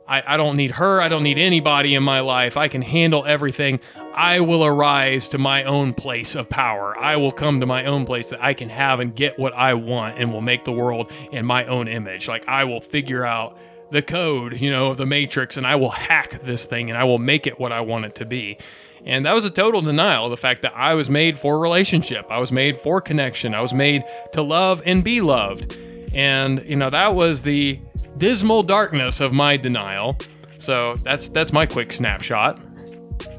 I, 0.09 0.35
I 0.35 0.37
don't 0.37 0.57
need 0.57 0.73
her. 0.73 1.01
I 1.01 1.09
don't 1.09 1.23
need 1.23 1.39
anybody 1.39 1.95
in 1.95 2.03
my 2.03 2.21
life. 2.21 2.57
I 2.57 2.69
can 2.69 2.83
handle 2.83 3.25
everything. 3.27 3.81
I 4.15 4.41
will 4.41 4.65
arise 4.65 5.29
to 5.31 5.39
my 5.39 5.65
own 5.65 5.93
place 5.93 6.35
of 6.35 6.49
power. 6.49 6.99
I 6.99 7.17
will 7.17 7.31
come 7.31 7.61
to 7.61 7.67
my 7.67 7.85
own 7.85 8.07
place 8.07 8.31
that 8.31 8.43
I 8.43 8.55
can 8.55 8.71
have 8.71 9.01
and 9.01 9.15
get 9.15 9.39
what 9.39 9.53
I 9.53 9.75
want 9.75 10.19
and 10.19 10.33
will 10.33 10.41
make 10.41 10.65
the 10.65 10.73
world 10.73 11.13
in 11.31 11.45
my 11.45 11.67
own 11.67 11.89
image. 11.89 12.27
Like 12.27 12.49
I 12.49 12.65
will 12.65 12.81
figure 12.81 13.25
out 13.25 13.59
the 13.91 14.03
code, 14.03 14.61
you 14.61 14.71
know, 14.71 14.89
of 14.89 14.97
the 14.97 15.07
matrix 15.07 15.57
and 15.57 15.67
I 15.67 15.77
will 15.77 15.91
hack 15.91 16.43
this 16.43 16.65
thing 16.65 16.91
and 16.91 16.99
I 16.99 17.05
will 17.05 17.19
make 17.19 17.47
it 17.47 17.61
what 17.61 17.73
I 17.73 17.81
want 17.83 18.07
it 18.07 18.15
to 18.17 18.25
be. 18.25 18.59
And 19.09 19.25
that 19.25 19.33
was 19.33 19.47
a 19.47 19.51
total 19.51 19.81
denial 19.81 20.27
of 20.27 20.31
the 20.31 20.37
fact 20.37 20.61
that 20.63 20.77
I 20.77 20.93
was 20.95 21.09
made 21.09 21.39
for 21.39 21.59
relationship. 21.59 22.27
I 22.29 22.39
was 22.39 22.53
made 22.53 22.79
for 22.79 23.01
connection. 23.01 23.55
I 23.55 23.63
was 23.63 23.73
made 23.73 24.05
to 24.33 24.43
love 24.43 24.83
and 24.85 25.03
be 25.03 25.23
loved. 25.23 25.75
And, 26.15 26.63
you 26.67 26.77
know, 26.77 26.91
that 26.91 27.15
was 27.15 27.41
the 27.41 27.81
dismal 28.19 28.63
darkness 28.63 29.21
of 29.21 29.33
my 29.33 29.57
denial. 29.57 30.19
So 30.59 30.97
that's 31.03 31.29
that's 31.29 31.53
my 31.55 31.65
quick 31.65 31.93
snapshot. 31.93 32.61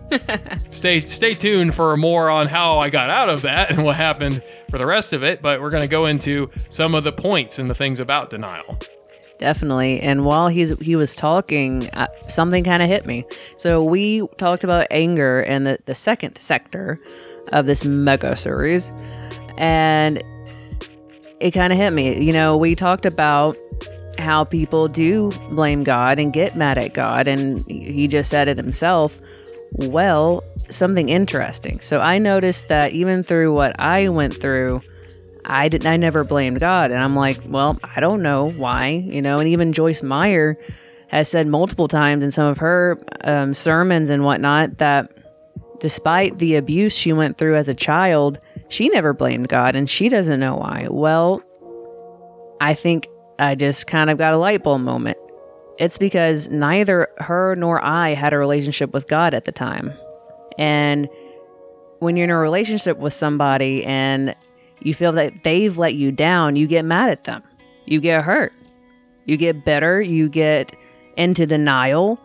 stay 0.72 1.00
stay 1.00 1.36
tuned 1.36 1.76
for 1.76 1.96
more 1.96 2.32
on 2.32 2.48
how 2.48 2.80
I 2.80 2.90
got 2.90 3.12
out 3.12 3.30
of 3.30 3.44
that 3.44 3.70
and 3.70 3.84
what 3.84 3.96
happened 3.96 4.42
for 4.72 4.80
the 4.80 4.86
rest 4.88 5.14
of 5.14 5.24
it, 5.24 5.42
but 5.42 5.62
we're 5.62 5.70
going 5.70 5.84
to 5.84 5.88
go 5.88 6.08
into 6.08 6.50
some 6.70 6.96
of 6.96 7.04
the 7.04 7.12
points 7.12 7.60
and 7.60 7.70
the 7.70 7.76
things 7.76 8.00
about 8.00 8.32
denial. 8.32 8.80
Definitely. 9.40 10.02
And 10.02 10.26
while 10.26 10.50
he's 10.50 10.78
he 10.80 10.98
was 10.98 11.16
talking, 11.16 11.90
uh, 11.92 12.08
something 12.22 12.64
kind 12.64 12.84
of 12.84 12.90
hit 12.90 13.06
me. 13.06 13.26
So 13.56 13.82
we 13.82 14.28
talked 14.38 14.66
about 14.66 14.86
anger 14.92 15.40
and 15.40 15.66
the, 15.66 15.80
the 15.86 15.96
second 15.96 16.38
sector 16.38 17.00
of 17.54 17.66
this 17.66 17.86
mega 17.86 18.36
series, 18.36 18.92
and 19.58 20.22
it 21.40 21.52
kind 21.52 21.72
of 21.72 21.80
hit 21.80 21.92
me. 21.92 22.22
You 22.22 22.34
know, 22.34 22.58
we 22.58 22.76
talked 22.76 23.06
about 23.06 23.56
how 24.18 24.44
people 24.44 24.90
do 24.90 25.32
blame 25.52 25.86
God 25.86 26.20
and 26.20 26.34
get 26.34 26.58
mad 26.58 26.78
at 26.78 26.94
God, 26.94 27.26
and 27.26 27.62
he 27.72 28.10
just 28.10 28.30
said 28.30 28.50
it 28.50 28.58
himself. 28.58 29.22
Well, 29.72 30.44
something 30.70 31.08
interesting. 31.08 31.80
So 31.80 32.02
I 32.02 32.18
noticed 32.18 32.68
that 32.68 32.92
even 32.92 33.24
through 33.24 33.54
what 33.54 33.80
I 33.80 34.10
went 34.10 34.40
through 34.42 34.82
I 35.46 35.68
didn't 35.68 35.88
I 35.88 35.98
never 35.98 36.24
blamed 36.24 36.60
God. 36.60 36.92
And 36.92 37.00
I'm 37.00 37.16
like, 37.16 37.40
well, 37.46 37.78
I 37.84 38.00
don't 38.00 38.22
know 38.22 38.50
why, 38.50 38.90
you 38.90 39.22
know, 39.22 39.40
and 39.40 39.50
even 39.50 39.74
Joyce 39.74 40.04
Meyer 40.04 40.58
has 41.08 41.28
said 41.28 41.48
multiple 41.48 41.88
times 41.88 42.24
in 42.24 42.32
some 42.32 42.48
of 42.48 42.60
her 42.60 43.02
um, 43.24 43.54
sermons 43.54 44.10
and 44.10 44.24
whatnot 44.24 44.78
that 44.78 45.12
despite 45.80 46.38
the 46.38 46.56
abuse 46.56 46.94
she 46.94 47.14
went 47.14 47.38
through 47.38 47.56
as 47.56 47.68
a 47.68 47.74
child, 47.74 48.40
she 48.68 48.90
never 48.90 49.14
blamed 49.14 49.48
God 49.48 49.76
and 49.76 49.90
she 49.90 50.10
doesn't 50.10 50.40
know 50.40 50.56
why. 50.56 50.88
Well, 50.90 51.42
I 52.62 52.74
think 52.74 53.08
I 53.40 53.56
just 53.56 53.88
kind 53.88 54.10
of 54.10 54.18
got 54.18 54.34
a 54.34 54.38
light 54.38 54.64
bulb 54.64 54.82
moment. 54.82 55.18
It's 55.78 55.98
because 55.98 56.50
neither 56.50 57.08
her 57.18 57.56
nor 57.56 57.84
I 57.84 58.10
had 58.10 58.34
a 58.34 58.38
relationship 58.38 58.94
with 58.94 59.08
God 59.08 59.34
at 59.34 59.46
the 59.46 59.52
time. 59.52 59.94
And 60.58 61.08
when 62.00 62.18
you're 62.18 62.26
in 62.26 62.30
a 62.30 62.38
relationship 62.38 62.98
with 62.98 63.14
somebody 63.14 63.86
and 63.86 64.36
you 64.82 64.94
feel 64.94 65.12
that 65.14 65.44
they've 65.44 65.78
let 65.78 65.96
you 65.96 66.12
down, 66.12 66.56
you 66.56 66.68
get 66.68 66.86
mad 66.86 67.10
at 67.10 67.24
them. 67.24 67.44
You 67.86 68.00
get 68.00 68.24
hurt. 68.24 68.54
You 69.26 69.38
get 69.38 69.66
bitter. 69.66 70.02
You 70.02 70.30
get 70.30 70.74
into 71.18 71.46
denial 71.46 72.20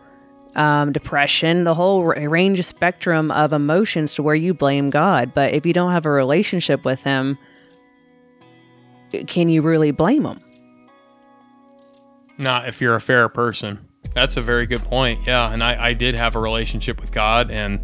um, 0.55 0.91
depression, 0.93 1.65
the 1.65 1.73
whole 1.73 2.03
range 2.05 2.59
of 2.59 2.65
spectrum 2.65 3.29
of 3.31 3.51
emotions 3.53 4.15
to 4.15 4.23
where 4.23 4.35
you 4.35 4.53
blame 4.53 4.89
God. 4.89 5.33
But 5.33 5.53
if 5.53 5.65
you 5.65 5.73
don't 5.73 5.91
have 5.91 6.05
a 6.05 6.11
relationship 6.11 6.85
with 6.85 7.01
Him, 7.03 7.37
can 9.27 9.49
you 9.49 9.61
really 9.61 9.91
blame 9.91 10.25
Him? 10.25 10.39
Not 12.37 12.67
if 12.67 12.81
you're 12.81 12.95
a 12.95 13.01
fair 13.01 13.29
person. 13.29 13.85
That's 14.13 14.37
a 14.37 14.41
very 14.41 14.65
good 14.65 14.83
point. 14.83 15.25
Yeah. 15.25 15.51
And 15.51 15.63
I, 15.63 15.87
I 15.87 15.93
did 15.93 16.15
have 16.15 16.35
a 16.35 16.39
relationship 16.39 17.01
with 17.01 17.11
God, 17.11 17.51
and 17.51 17.81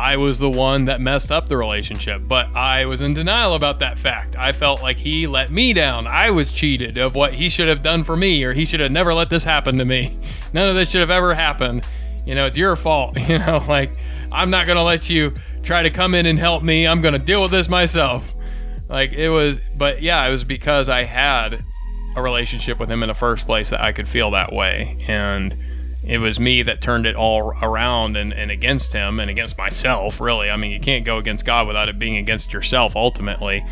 I 0.00 0.16
was 0.16 0.38
the 0.38 0.48
one 0.48 0.86
that 0.86 1.02
messed 1.02 1.30
up 1.30 1.50
the 1.50 1.58
relationship, 1.58 2.22
but 2.26 2.56
I 2.56 2.86
was 2.86 3.02
in 3.02 3.12
denial 3.12 3.52
about 3.52 3.80
that 3.80 3.98
fact. 3.98 4.34
I 4.34 4.52
felt 4.52 4.80
like 4.80 4.96
he 4.96 5.26
let 5.26 5.50
me 5.50 5.74
down. 5.74 6.06
I 6.06 6.30
was 6.30 6.50
cheated 6.50 6.96
of 6.96 7.14
what 7.14 7.34
he 7.34 7.50
should 7.50 7.68
have 7.68 7.82
done 7.82 8.04
for 8.04 8.16
me, 8.16 8.42
or 8.42 8.54
he 8.54 8.64
should 8.64 8.80
have 8.80 8.90
never 8.90 9.12
let 9.12 9.28
this 9.28 9.44
happen 9.44 9.76
to 9.76 9.84
me. 9.84 10.18
None 10.54 10.70
of 10.70 10.74
this 10.74 10.90
should 10.90 11.02
have 11.02 11.10
ever 11.10 11.34
happened. 11.34 11.84
You 12.24 12.34
know, 12.34 12.46
it's 12.46 12.56
your 12.56 12.76
fault. 12.76 13.18
You 13.28 13.40
know, 13.40 13.62
like, 13.68 13.92
I'm 14.32 14.48
not 14.48 14.64
going 14.64 14.78
to 14.78 14.82
let 14.82 15.10
you 15.10 15.34
try 15.62 15.82
to 15.82 15.90
come 15.90 16.14
in 16.14 16.24
and 16.24 16.38
help 16.38 16.62
me. 16.62 16.86
I'm 16.86 17.02
going 17.02 17.12
to 17.12 17.18
deal 17.18 17.42
with 17.42 17.50
this 17.50 17.68
myself. 17.68 18.34
Like, 18.88 19.12
it 19.12 19.28
was, 19.28 19.60
but 19.76 20.00
yeah, 20.00 20.26
it 20.26 20.30
was 20.30 20.44
because 20.44 20.88
I 20.88 21.04
had 21.04 21.62
a 22.16 22.22
relationship 22.22 22.80
with 22.80 22.90
him 22.90 23.02
in 23.02 23.08
the 23.08 23.14
first 23.14 23.44
place 23.44 23.68
that 23.68 23.82
I 23.82 23.92
could 23.92 24.08
feel 24.08 24.30
that 24.30 24.54
way. 24.54 25.04
And 25.06 25.54
it 26.10 26.18
was 26.18 26.40
me 26.40 26.64
that 26.64 26.80
turned 26.80 27.06
it 27.06 27.14
all 27.14 27.56
around 27.62 28.16
and, 28.16 28.32
and 28.32 28.50
against 28.50 28.92
him 28.92 29.20
and 29.20 29.30
against 29.30 29.56
myself, 29.56 30.20
really. 30.20 30.50
I 30.50 30.56
mean, 30.56 30.72
you 30.72 30.80
can't 30.80 31.04
go 31.04 31.18
against 31.18 31.44
God 31.44 31.68
without 31.68 31.88
it 31.88 32.00
being 32.00 32.16
against 32.16 32.52
yourself 32.52 32.96
ultimately. 32.96 33.64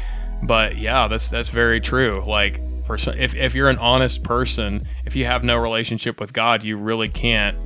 But 0.45 0.79
yeah, 0.79 1.09
that's 1.09 1.27
that's 1.27 1.49
very 1.49 1.81
true. 1.81 2.25
Like 2.25 2.61
for 2.87 2.97
some, 2.97 3.15
if, 3.19 3.35
if 3.35 3.57
you're 3.57 3.69
an 3.69 3.79
honest 3.79 4.23
person, 4.23 4.87
if 5.05 5.17
you 5.17 5.25
have 5.25 5.43
no 5.43 5.57
relationship 5.57 6.21
with 6.21 6.33
God, 6.33 6.63
you 6.63 6.77
really 6.77 7.09
can't 7.09 7.59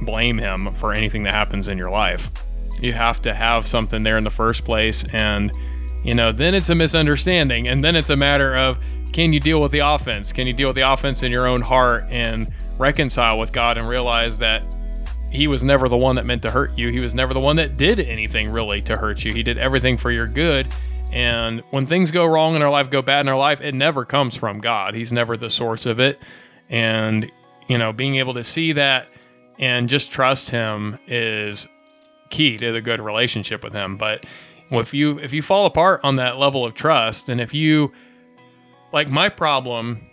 blame 0.00 0.38
him 0.38 0.74
for 0.76 0.94
anything 0.94 1.24
that 1.24 1.34
happens 1.34 1.68
in 1.68 1.76
your 1.76 1.90
life. 1.90 2.30
You 2.80 2.94
have 2.94 3.20
to 3.20 3.34
have 3.34 3.66
something 3.66 4.02
there 4.02 4.16
in 4.16 4.24
the 4.24 4.30
first 4.30 4.64
place 4.64 5.04
and 5.12 5.52
you 6.04 6.14
know, 6.14 6.32
then 6.32 6.54
it's 6.54 6.70
a 6.70 6.74
misunderstanding 6.74 7.68
and 7.68 7.84
then 7.84 7.94
it's 7.94 8.10
a 8.10 8.16
matter 8.16 8.56
of 8.56 8.78
can 9.12 9.34
you 9.34 9.40
deal 9.40 9.60
with 9.60 9.72
the 9.72 9.80
offense? 9.80 10.32
Can 10.32 10.46
you 10.46 10.54
deal 10.54 10.68
with 10.68 10.76
the 10.76 10.90
offense 10.90 11.22
in 11.22 11.30
your 11.30 11.46
own 11.46 11.60
heart 11.60 12.06
and 12.08 12.50
reconcile 12.78 13.38
with 13.38 13.52
God 13.52 13.78
and 13.78 13.88
realize 13.88 14.36
that 14.38 14.62
he 15.30 15.48
was 15.48 15.64
never 15.64 15.88
the 15.88 15.96
one 15.96 16.16
that 16.16 16.24
meant 16.24 16.42
to 16.42 16.50
hurt 16.50 16.76
you. 16.78 16.90
He 16.90 17.00
was 17.00 17.14
never 17.14 17.34
the 17.34 17.40
one 17.40 17.56
that 17.56 17.76
did 17.76 18.00
anything 18.00 18.48
really 18.48 18.80
to 18.82 18.96
hurt 18.96 19.24
you. 19.24 19.32
He 19.32 19.42
did 19.42 19.58
everything 19.58 19.96
for 19.96 20.10
your 20.10 20.26
good. 20.26 20.72
And 21.12 21.62
when 21.70 21.86
things 21.86 22.10
go 22.10 22.26
wrong 22.26 22.56
in 22.56 22.62
our 22.62 22.70
life, 22.70 22.90
go 22.90 23.02
bad 23.02 23.20
in 23.20 23.28
our 23.28 23.36
life, 23.36 23.60
it 23.60 23.74
never 23.74 24.04
comes 24.04 24.36
from 24.36 24.60
God. 24.60 24.94
He's 24.94 25.12
never 25.12 25.36
the 25.36 25.50
source 25.50 25.86
of 25.86 26.00
it. 26.00 26.18
And, 26.68 27.30
you 27.68 27.78
know, 27.78 27.92
being 27.92 28.16
able 28.16 28.34
to 28.34 28.44
see 28.44 28.72
that 28.72 29.08
and 29.58 29.88
just 29.88 30.10
trust 30.10 30.50
him 30.50 30.98
is 31.06 31.66
key 32.30 32.56
to 32.58 32.72
the 32.72 32.80
good 32.80 33.00
relationship 33.00 33.62
with 33.62 33.72
him. 33.72 33.96
But 33.96 34.26
if 34.70 34.92
you 34.92 35.18
if 35.18 35.32
you 35.32 35.42
fall 35.42 35.66
apart 35.66 36.00
on 36.02 36.16
that 36.16 36.38
level 36.38 36.64
of 36.64 36.74
trust 36.74 37.28
and 37.28 37.40
if 37.40 37.54
you 37.54 37.92
like 38.92 39.10
my 39.10 39.28
problem 39.28 40.04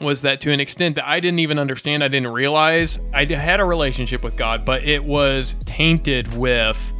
was 0.00 0.22
that 0.22 0.40
to 0.42 0.50
an 0.50 0.60
extent 0.60 0.96
that 0.96 1.06
I 1.06 1.20
didn't 1.20 1.38
even 1.40 1.58
understand, 1.58 2.02
I 2.02 2.08
didn't 2.08 2.32
realize 2.32 2.98
I 3.12 3.24
had 3.24 3.60
a 3.60 3.64
relationship 3.64 4.22
with 4.22 4.36
God, 4.36 4.64
but 4.64 4.84
it 4.84 5.02
was 5.04 5.54
tainted 5.66 6.36
with 6.36 6.92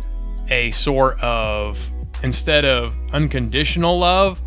a 0.49 0.71
sort 0.73 1.21
of 1.21 1.91
instead 2.23 2.65
of 2.65 2.95
unconditional 3.13 3.99
love, 3.99 4.41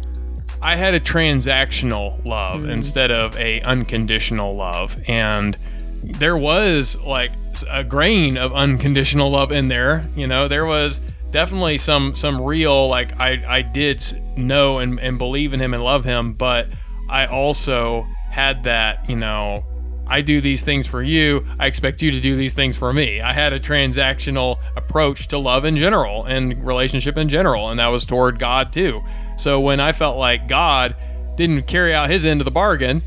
I 0.62 0.76
had 0.76 0.94
a 0.94 1.00
transactional 1.00 2.24
love 2.26 2.62
Mm. 2.62 2.72
instead 2.72 3.12
of 3.12 3.36
a 3.38 3.62
unconditional 3.62 4.56
love, 4.56 4.98
and 5.08 5.58
there 6.04 6.38
was 6.38 6.98
like 7.06 7.32
a 7.70 7.84
grain 7.84 8.38
of 8.38 8.54
unconditional 8.54 9.30
love 9.32 9.52
in 9.52 9.68
there. 9.68 10.08
You 10.16 10.26
know, 10.28 10.48
there 10.48 10.66
was 10.66 11.00
definitely 11.32 11.78
some 11.78 12.16
some 12.16 12.42
real 12.42 12.88
like 12.88 13.20
I 13.20 13.44
I 13.48 13.62
did 13.62 14.02
know 14.36 14.80
and, 14.80 15.00
and 15.00 15.18
believe 15.18 15.54
in 15.54 15.60
him 15.62 15.74
and 15.74 15.84
love 15.84 16.06
him, 16.06 16.34
but 16.34 16.68
I 17.10 17.26
also 17.28 18.08
had 18.38 18.64
that 18.66 19.10
you 19.10 19.16
know 19.16 19.66
I 20.06 20.22
do 20.22 20.40
these 20.40 20.62
things 20.62 20.86
for 20.86 21.02
you. 21.02 21.46
I 21.60 21.66
expect 21.66 22.04
you 22.04 22.12
to 22.12 22.22
do 22.22 22.36
these 22.36 22.54
things 22.54 22.78
for 22.78 22.94
me. 22.94 23.20
I 23.20 23.34
had 23.34 23.52
a 23.52 23.60
transactional 23.60 24.58
approach 24.76 25.28
to 25.30 25.40
love 25.40 25.66
in 25.66 25.76
general 25.76 26.24
and 26.26 26.64
relationship 26.66 27.18
in 27.18 27.30
general, 27.30 27.72
and 27.72 27.80
that 27.80 27.88
was 27.88 28.06
toward 28.06 28.38
God 28.38 28.72
too. 28.72 29.02
So 29.38 29.60
when 29.60 29.80
I 29.80 29.92
felt 29.92 30.18
like 30.18 30.48
God 30.48 30.96
didn't 31.36 31.64
carry 31.64 31.96
out 31.96 32.12
his 32.12 32.26
end 32.26 32.40
of 32.40 32.46
the 32.46 32.52
bargain, 32.52 33.02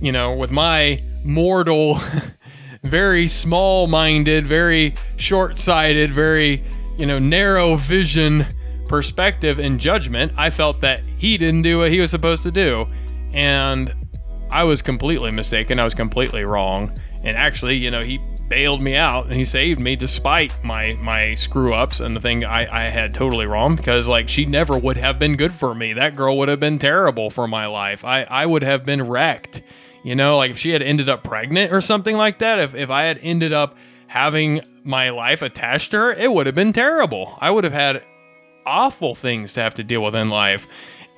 you 0.00 0.10
know, 0.10 0.34
with 0.34 0.50
my 0.50 1.04
mortal, 1.22 2.00
very 2.82 3.26
small 3.28 3.86
minded, 3.86 4.46
very 4.46 4.94
short 5.16 5.58
sighted, 5.58 6.10
very, 6.10 6.64
you 6.96 7.04
know, 7.04 7.18
narrow 7.18 7.76
vision 7.76 8.46
perspective 8.88 9.58
and 9.58 9.78
judgment, 9.78 10.32
I 10.36 10.48
felt 10.48 10.80
that 10.80 11.02
he 11.18 11.36
didn't 11.36 11.62
do 11.62 11.78
what 11.78 11.92
he 11.92 12.00
was 12.00 12.10
supposed 12.10 12.42
to 12.42 12.50
do. 12.50 12.86
And 13.32 13.94
I 14.52 14.64
was 14.64 14.82
completely 14.82 15.30
mistaken. 15.30 15.80
I 15.80 15.84
was 15.84 15.94
completely 15.94 16.44
wrong. 16.44 16.96
And 17.24 17.36
actually, 17.36 17.76
you 17.76 17.90
know, 17.90 18.02
he 18.02 18.18
bailed 18.48 18.82
me 18.82 18.94
out 18.94 19.24
and 19.24 19.34
he 19.34 19.46
saved 19.46 19.80
me 19.80 19.96
despite 19.96 20.62
my 20.62 20.92
my 21.00 21.32
screw 21.32 21.72
ups 21.72 22.00
and 22.00 22.14
the 22.14 22.20
thing 22.20 22.44
I, 22.44 22.84
I 22.86 22.90
had 22.90 23.14
totally 23.14 23.46
wrong 23.46 23.76
because 23.76 24.08
like 24.08 24.28
she 24.28 24.44
never 24.44 24.76
would 24.76 24.98
have 24.98 25.18
been 25.18 25.36
good 25.36 25.54
for 25.54 25.74
me. 25.74 25.94
That 25.94 26.16
girl 26.16 26.36
would 26.36 26.50
have 26.50 26.60
been 26.60 26.78
terrible 26.78 27.30
for 27.30 27.48
my 27.48 27.64
life. 27.64 28.04
I, 28.04 28.24
I 28.24 28.44
would 28.44 28.62
have 28.62 28.84
been 28.84 29.08
wrecked. 29.08 29.62
You 30.04 30.14
know, 30.16 30.36
like 30.36 30.50
if 30.50 30.58
she 30.58 30.70
had 30.70 30.82
ended 30.82 31.08
up 31.08 31.24
pregnant 31.24 31.72
or 31.72 31.80
something 31.80 32.16
like 32.16 32.40
that, 32.40 32.58
if, 32.58 32.74
if 32.74 32.90
I 32.90 33.04
had 33.04 33.20
ended 33.22 33.54
up 33.54 33.76
having 34.06 34.60
my 34.84 35.08
life 35.08 35.40
attached 35.40 35.92
to 35.92 35.96
her, 35.96 36.12
it 36.12 36.30
would 36.30 36.44
have 36.44 36.54
been 36.54 36.74
terrible. 36.74 37.38
I 37.40 37.50
would 37.50 37.64
have 37.64 37.72
had 37.72 38.02
awful 38.66 39.14
things 39.14 39.54
to 39.54 39.60
have 39.60 39.74
to 39.74 39.84
deal 39.84 40.02
with 40.02 40.14
in 40.14 40.28
life 40.28 40.66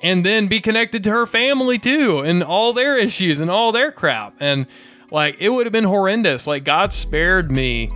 and 0.05 0.25
then 0.25 0.47
be 0.47 0.61
connected 0.61 1.03
to 1.03 1.11
her 1.11 1.25
family 1.25 1.79
too 1.79 2.21
and 2.21 2.45
all 2.45 2.75
their 2.75 2.97
issues 2.97 3.41
and 3.41 3.51
all 3.51 3.73
their 3.73 3.91
crap. 3.91 4.37
And 4.39 4.67
like 5.11 5.37
it 5.41 5.49
would 5.49 5.65
have 5.65 5.73
been 5.73 5.85
horrendous. 5.85 6.47
Like 6.47 6.63
god 6.63 6.93
spared 6.93 7.51
me 7.51 7.91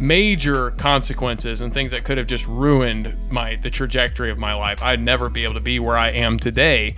major 0.00 0.72
consequences 0.72 1.60
and 1.60 1.72
things 1.72 1.92
that 1.92 2.02
could 2.02 2.18
have 2.18 2.26
just 2.26 2.46
ruined 2.48 3.16
my 3.30 3.54
the 3.56 3.70
trajectory 3.70 4.30
of 4.30 4.38
my 4.38 4.52
life. 4.52 4.82
I'd 4.82 5.00
never 5.00 5.28
be 5.28 5.44
able 5.44 5.54
to 5.54 5.60
be 5.60 5.78
where 5.78 5.96
i 5.96 6.10
am 6.10 6.38
today. 6.38 6.96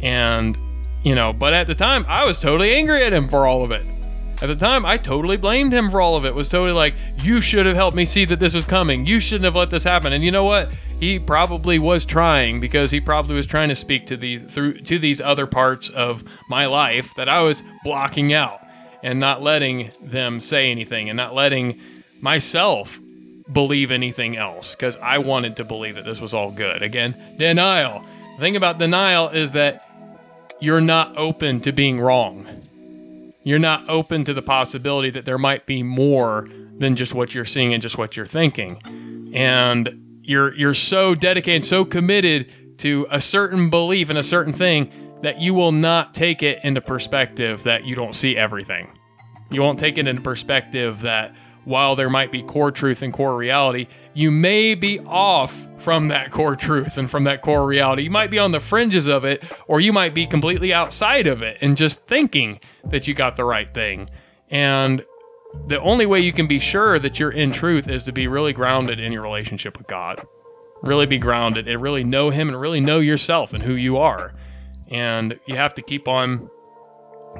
And 0.00 0.56
you 1.04 1.14
know 1.14 1.32
but 1.32 1.52
at 1.52 1.66
the 1.68 1.74
time 1.74 2.04
i 2.08 2.24
was 2.24 2.38
totally 2.38 2.72
angry 2.72 3.04
at 3.04 3.12
him 3.12 3.28
for 3.28 3.46
all 3.46 3.62
of 3.62 3.70
it 3.70 3.86
at 4.42 4.48
the 4.48 4.56
time, 4.56 4.84
I 4.84 4.98
totally 4.98 5.38
blamed 5.38 5.72
him 5.72 5.90
for 5.90 6.00
all 6.00 6.14
of 6.14 6.26
it. 6.26 6.34
Was 6.34 6.50
totally 6.50 6.72
like, 6.72 6.94
you 7.18 7.40
should 7.40 7.64
have 7.64 7.74
helped 7.74 7.96
me 7.96 8.04
see 8.04 8.26
that 8.26 8.38
this 8.38 8.52
was 8.52 8.66
coming. 8.66 9.06
You 9.06 9.18
shouldn't 9.18 9.46
have 9.46 9.56
let 9.56 9.70
this 9.70 9.84
happen. 9.84 10.12
And 10.12 10.22
you 10.22 10.30
know 10.30 10.44
what? 10.44 10.74
He 11.00 11.18
probably 11.18 11.78
was 11.78 12.04
trying 12.04 12.60
because 12.60 12.90
he 12.90 13.00
probably 13.00 13.34
was 13.34 13.46
trying 13.46 13.70
to 13.70 13.74
speak 13.74 14.06
to 14.08 14.16
these 14.16 14.42
through 14.42 14.80
to 14.82 14.98
these 14.98 15.20
other 15.20 15.46
parts 15.46 15.88
of 15.88 16.22
my 16.50 16.66
life 16.66 17.14
that 17.16 17.28
I 17.28 17.42
was 17.42 17.62
blocking 17.82 18.34
out 18.34 18.60
and 19.02 19.18
not 19.18 19.42
letting 19.42 19.90
them 20.02 20.40
say 20.40 20.70
anything 20.70 21.08
and 21.08 21.16
not 21.16 21.34
letting 21.34 21.80
myself 22.20 23.00
believe 23.52 23.90
anything 23.90 24.36
else 24.36 24.74
because 24.74 24.98
I 24.98 25.18
wanted 25.18 25.56
to 25.56 25.64
believe 25.64 25.94
that 25.94 26.04
this 26.04 26.20
was 26.20 26.34
all 26.34 26.50
good. 26.50 26.82
Again, 26.82 27.36
denial. 27.38 28.04
The 28.36 28.40
thing 28.40 28.56
about 28.56 28.78
denial 28.78 29.28
is 29.30 29.52
that 29.52 29.82
you're 30.60 30.80
not 30.80 31.16
open 31.16 31.60
to 31.62 31.72
being 31.72 32.00
wrong 32.00 32.46
you're 33.46 33.60
not 33.60 33.88
open 33.88 34.24
to 34.24 34.34
the 34.34 34.42
possibility 34.42 35.08
that 35.08 35.24
there 35.24 35.38
might 35.38 35.66
be 35.66 35.80
more 35.80 36.48
than 36.78 36.96
just 36.96 37.14
what 37.14 37.32
you're 37.32 37.44
seeing 37.44 37.72
and 37.72 37.80
just 37.80 37.96
what 37.96 38.16
you're 38.16 38.26
thinking. 38.26 39.30
And 39.32 40.20
you're 40.22 40.52
you're 40.56 40.74
so 40.74 41.14
dedicated, 41.14 41.64
so 41.64 41.84
committed 41.84 42.78
to 42.78 43.06
a 43.08 43.20
certain 43.20 43.70
belief 43.70 44.10
and 44.10 44.18
a 44.18 44.22
certain 44.24 44.52
thing 44.52 44.90
that 45.22 45.40
you 45.40 45.54
will 45.54 45.70
not 45.70 46.12
take 46.12 46.42
it 46.42 46.58
into 46.64 46.80
perspective 46.80 47.62
that 47.62 47.84
you 47.84 47.94
don't 47.94 48.16
see 48.16 48.36
everything. 48.36 48.88
You 49.52 49.62
won't 49.62 49.78
take 49.78 49.96
it 49.96 50.08
into 50.08 50.22
perspective 50.22 51.02
that 51.02 51.32
while 51.66 51.96
there 51.96 52.08
might 52.08 52.30
be 52.30 52.42
core 52.44 52.70
truth 52.70 53.02
and 53.02 53.12
core 53.12 53.36
reality, 53.36 53.88
you 54.14 54.30
may 54.30 54.74
be 54.74 55.00
off 55.00 55.66
from 55.78 56.08
that 56.08 56.30
core 56.30 56.54
truth 56.54 56.96
and 56.96 57.10
from 57.10 57.24
that 57.24 57.42
core 57.42 57.66
reality. 57.66 58.04
You 58.04 58.10
might 58.10 58.30
be 58.30 58.38
on 58.38 58.52
the 58.52 58.60
fringes 58.60 59.08
of 59.08 59.24
it, 59.24 59.44
or 59.66 59.80
you 59.80 59.92
might 59.92 60.14
be 60.14 60.28
completely 60.28 60.72
outside 60.72 61.26
of 61.26 61.42
it 61.42 61.58
and 61.60 61.76
just 61.76 62.06
thinking 62.06 62.60
that 62.84 63.08
you 63.08 63.14
got 63.14 63.36
the 63.36 63.44
right 63.44 63.74
thing. 63.74 64.08
And 64.48 65.04
the 65.66 65.80
only 65.80 66.06
way 66.06 66.20
you 66.20 66.32
can 66.32 66.46
be 66.46 66.60
sure 66.60 67.00
that 67.00 67.18
you're 67.18 67.32
in 67.32 67.50
truth 67.50 67.88
is 67.88 68.04
to 68.04 68.12
be 68.12 68.28
really 68.28 68.52
grounded 68.52 69.00
in 69.00 69.10
your 69.10 69.22
relationship 69.22 69.76
with 69.76 69.88
God. 69.88 70.24
Really 70.82 71.06
be 71.06 71.18
grounded 71.18 71.66
and 71.66 71.82
really 71.82 72.04
know 72.04 72.30
Him 72.30 72.48
and 72.48 72.60
really 72.60 72.80
know 72.80 73.00
yourself 73.00 73.52
and 73.52 73.64
who 73.64 73.74
you 73.74 73.96
are. 73.96 74.34
And 74.88 75.40
you 75.46 75.56
have 75.56 75.74
to 75.74 75.82
keep 75.82 76.06
on 76.06 76.48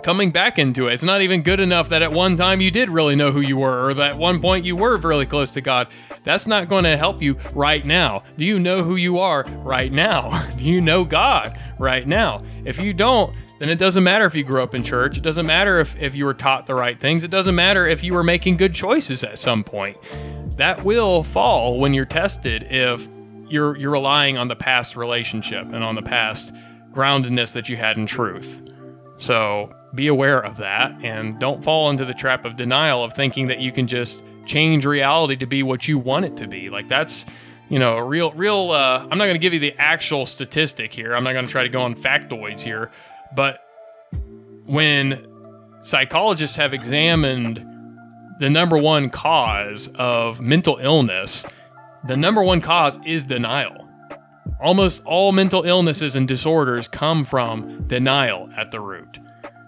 coming 0.02 0.30
back 0.30 0.58
into 0.58 0.88
it. 0.88 0.94
It's 0.94 1.02
not 1.02 1.22
even 1.22 1.42
good 1.42 1.60
enough 1.60 1.88
that 1.90 2.02
at 2.02 2.12
one 2.12 2.36
time 2.36 2.60
you 2.60 2.70
did 2.70 2.88
really 2.88 3.16
know 3.16 3.32
who 3.32 3.40
you 3.40 3.56
were, 3.56 3.88
or 3.88 3.94
that 3.94 4.12
at 4.12 4.18
one 4.18 4.40
point 4.40 4.64
you 4.64 4.76
were 4.76 4.96
really 4.98 5.26
close 5.26 5.50
to 5.50 5.60
God. 5.60 5.88
That's 6.24 6.46
not 6.46 6.68
going 6.68 6.84
to 6.84 6.96
help 6.96 7.22
you 7.22 7.36
right 7.54 7.84
now. 7.84 8.24
Do 8.36 8.44
you 8.44 8.58
know 8.58 8.82
who 8.82 8.96
you 8.96 9.18
are 9.18 9.44
right 9.58 9.92
now? 9.92 10.48
Do 10.56 10.64
you 10.64 10.80
know 10.80 11.04
God 11.04 11.58
right 11.78 12.06
now? 12.06 12.42
If 12.64 12.78
you 12.78 12.92
don't, 12.92 13.34
then 13.58 13.68
it 13.68 13.78
doesn't 13.78 14.04
matter 14.04 14.26
if 14.26 14.34
you 14.34 14.44
grew 14.44 14.62
up 14.62 14.74
in 14.74 14.82
church. 14.82 15.16
It 15.16 15.22
doesn't 15.22 15.46
matter 15.46 15.80
if, 15.80 15.96
if 15.96 16.14
you 16.14 16.24
were 16.24 16.34
taught 16.34 16.66
the 16.66 16.74
right 16.74 17.00
things. 17.00 17.24
It 17.24 17.30
doesn't 17.30 17.54
matter 17.54 17.86
if 17.86 18.04
you 18.04 18.12
were 18.12 18.24
making 18.24 18.56
good 18.58 18.74
choices 18.74 19.24
at 19.24 19.38
some 19.38 19.64
point. 19.64 19.96
That 20.56 20.84
will 20.84 21.22
fall 21.22 21.78
when 21.78 21.94
you're 21.94 22.04
tested 22.04 22.66
if 22.70 23.08
you're 23.48 23.76
you're 23.76 23.92
relying 23.92 24.36
on 24.36 24.48
the 24.48 24.56
past 24.56 24.96
relationship 24.96 25.72
and 25.72 25.84
on 25.84 25.94
the 25.94 26.02
past 26.02 26.52
groundedness 26.92 27.52
that 27.52 27.68
you 27.68 27.76
had 27.76 27.96
in 27.96 28.06
truth. 28.06 28.62
So 29.18 29.72
be 29.94 30.08
aware 30.08 30.44
of 30.44 30.56
that 30.58 30.92
and 31.02 31.38
don't 31.38 31.62
fall 31.62 31.90
into 31.90 32.04
the 32.04 32.14
trap 32.14 32.44
of 32.44 32.56
denial 32.56 33.02
of 33.02 33.14
thinking 33.14 33.46
that 33.46 33.60
you 33.60 33.72
can 33.72 33.86
just 33.86 34.22
change 34.44 34.84
reality 34.84 35.36
to 35.36 35.46
be 35.46 35.62
what 35.62 35.88
you 35.88 35.98
want 35.98 36.24
it 36.24 36.36
to 36.36 36.46
be. 36.46 36.70
Like 36.70 36.88
that's 36.88 37.24
you 37.68 37.78
know, 37.78 37.96
a 37.96 38.02
real, 38.02 38.32
real. 38.32 38.70
Uh, 38.70 39.00
I'm 39.10 39.18
not 39.18 39.24
going 39.24 39.34
to 39.34 39.40
give 39.40 39.52
you 39.52 39.58
the 39.58 39.74
actual 39.78 40.26
statistic 40.26 40.92
here. 40.92 41.14
I'm 41.14 41.24
not 41.24 41.32
going 41.32 41.46
to 41.46 41.50
try 41.50 41.62
to 41.62 41.68
go 41.68 41.82
on 41.82 41.94
factoids 41.94 42.60
here, 42.60 42.90
but 43.34 43.60
when 44.66 45.26
psychologists 45.80 46.56
have 46.56 46.74
examined 46.74 47.64
the 48.38 48.50
number 48.50 48.78
one 48.78 49.10
cause 49.10 49.88
of 49.96 50.40
mental 50.40 50.78
illness, 50.80 51.44
the 52.06 52.16
number 52.16 52.42
one 52.42 52.60
cause 52.60 52.98
is 53.04 53.24
denial. 53.24 53.88
Almost 54.60 55.02
all 55.04 55.32
mental 55.32 55.64
illnesses 55.64 56.14
and 56.14 56.26
disorders 56.28 56.88
come 56.88 57.24
from 57.24 57.86
denial 57.88 58.48
at 58.56 58.70
the 58.70 58.80
root. 58.80 59.18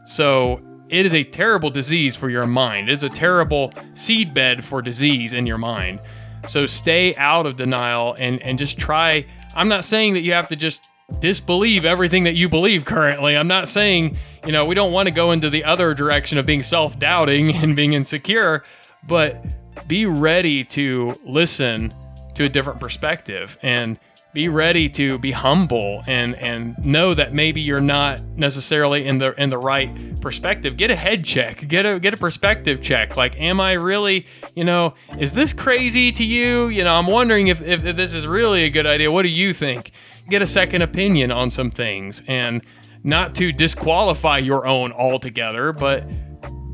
So 0.09 0.63
it 0.89 1.05
is 1.05 1.13
a 1.13 1.23
terrible 1.23 1.69
disease 1.69 2.17
for 2.17 2.31
your 2.31 2.47
mind. 2.47 2.89
It's 2.89 3.03
a 3.03 3.11
terrible 3.11 3.73
seedbed 3.93 4.65
for 4.65 4.81
disease 4.81 5.35
in 5.35 5.47
your 5.47 5.59
mind. 5.59 6.01
So 6.49 6.65
stay 6.65 7.15
out 7.17 7.45
of 7.45 7.57
denial 7.57 8.17
and, 8.19 8.41
and 8.41 8.59
just 8.59 8.79
try. 8.79 9.27
I'm 9.55 9.69
not 9.69 9.85
saying 9.85 10.15
that 10.15 10.23
you 10.23 10.33
have 10.33 10.49
to 10.49 10.57
just 10.57 10.81
disbelieve 11.21 11.85
everything 11.85 12.25
that 12.25 12.37
you 12.37 12.49
believe 12.49 12.87
currently. 12.87 13.37
I'm 13.37 13.49
not 13.49 13.69
saying, 13.69 14.17
you 14.47 14.53
know, 14.53 14.65
we 14.65 14.75
don't 14.75 14.93
want 14.93 15.09
to 15.09 15.15
go 15.15 15.31
into 15.31 15.51
the 15.51 15.65
other 15.65 15.93
direction 15.93 16.39
of 16.39 16.47
being 16.47 16.63
self 16.63 16.99
doubting 16.99 17.55
and 17.55 17.77
being 17.77 17.93
insecure, 17.93 18.65
but 19.07 19.45
be 19.87 20.07
ready 20.07 20.65
to 20.65 21.21
listen 21.23 21.93
to 22.35 22.45
a 22.45 22.49
different 22.49 22.81
perspective 22.81 23.59
and 23.61 23.99
be 24.33 24.49
ready 24.49 24.89
to 24.91 25.19
be 25.19 25.31
humble 25.31 26.03
and 26.07 26.35
and 26.37 26.77
know 26.85 27.15
that 27.15 27.33
maybe 27.33 27.61
you're 27.61 27.81
not 27.81 28.21
necessarily 28.37 29.07
in 29.07 29.19
the 29.19 29.33
in 29.41 29.49
the 29.49 29.57
right 29.59 30.21
perspective. 30.21 30.77
Get 30.77 30.91
a 30.91 30.97
head 30.97 31.25
check 31.25 31.67
get 31.67 31.87
a 31.87 31.99
get 31.99 32.15
a 32.15 32.17
perspective 32.17 32.83
check. 32.83 33.17
Like 33.17 33.39
am 33.41 33.61
i 33.61 33.73
really 33.73 34.27
you 34.55 34.65
know 34.65 34.95
is 35.19 35.33
this 35.33 35.53
crazy 35.53 36.13
to 36.13 36.25
you? 36.25 36.69
You 36.69 36.85
know 36.85 36.95
i'm 36.95 37.07
wondering 37.07 37.49
if, 37.49 37.63
if, 37.63 37.85
if 37.85 37.97
this 37.97 38.13
is 38.13 38.27
really 38.27 38.65
a 38.65 38.71
good 38.71 38.87
idea. 38.87 39.11
What 39.11 39.23
do 39.23 39.29
you 39.29 39.55
think? 39.55 39.93
Get 40.29 40.43
a 40.43 40.47
second 40.47 40.83
opinion 40.83 41.33
on 41.33 41.51
some 41.51 41.71
things 41.71 42.23
and 42.29 42.63
not 43.03 43.35
to 43.37 43.51
disqualify 43.51 44.39
your 44.39 44.67
own 44.67 44.93
altogether 44.93 45.73
but 45.73 46.05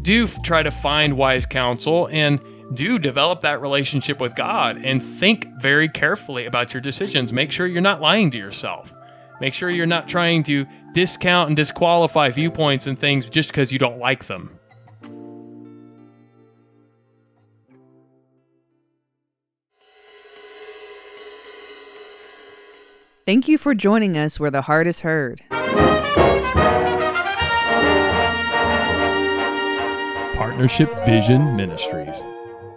do 0.02 0.26
try 0.26 0.62
to 0.62 0.70
find 0.70 1.16
wise 1.16 1.46
counsel 1.46 2.08
and 2.10 2.40
do 2.72 2.98
develop 2.98 3.42
that 3.42 3.60
relationship 3.60 4.20
with 4.20 4.34
God 4.34 4.80
and 4.82 5.02
think 5.02 5.46
very 5.60 5.88
carefully 5.88 6.46
about 6.46 6.72
your 6.72 6.80
decisions. 6.80 7.32
Make 7.32 7.52
sure 7.52 7.66
you're 7.66 7.82
not 7.82 8.00
lying 8.00 8.30
to 8.30 8.38
yourself. 8.38 8.92
Make 9.40 9.52
sure 9.52 9.68
you're 9.68 9.86
not 9.86 10.08
trying 10.08 10.42
to 10.44 10.64
discount 10.92 11.48
and 11.48 11.56
disqualify 11.56 12.30
viewpoints 12.30 12.86
and 12.86 12.98
things 12.98 13.28
just 13.28 13.50
because 13.50 13.72
you 13.72 13.78
don't 13.78 13.98
like 13.98 14.26
them. 14.26 14.58
Thank 23.26 23.48
you 23.48 23.56
for 23.56 23.74
joining 23.74 24.18
us 24.18 24.38
where 24.38 24.50
the 24.50 24.62
heart 24.62 24.86
is 24.86 25.00
heard. 25.00 25.42
Partnership 30.36 30.90
Vision 31.06 31.56
Ministries. 31.56 32.22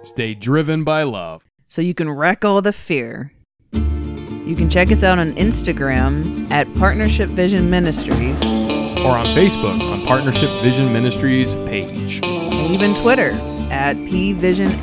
Stay 0.08 0.34
driven 0.34 0.84
by 0.86 1.04
love. 1.04 1.44
so 1.68 1.82
you 1.82 1.94
can 1.94 2.10
wreck 2.10 2.46
all 2.46 2.62
the 2.62 2.72
fear. 2.72 3.34
You 3.74 4.56
can 4.56 4.70
check 4.70 4.90
us 4.90 5.04
out 5.04 5.20
on 5.20 5.34
Instagram 5.34 6.50
at 6.50 6.74
Partnership 6.76 7.28
Vision 7.30 7.70
Ministries 7.70 8.42
Or 8.42 9.18
on 9.18 9.26
Facebook 9.36 9.78
on 9.82 10.06
Partnership 10.08 10.50
Vision 10.64 10.94
Ministries 10.94 11.56
page. 11.68 12.22
and 12.24 12.74
even 12.74 12.96
Twitter 12.96 13.32
at 13.70 13.98
PVisionM. 13.98 14.82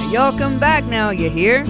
And 0.00 0.10
y'all 0.12 0.36
come 0.38 0.58
back 0.58 0.84
now, 0.84 1.10
you 1.10 1.28
hear? 1.28 1.64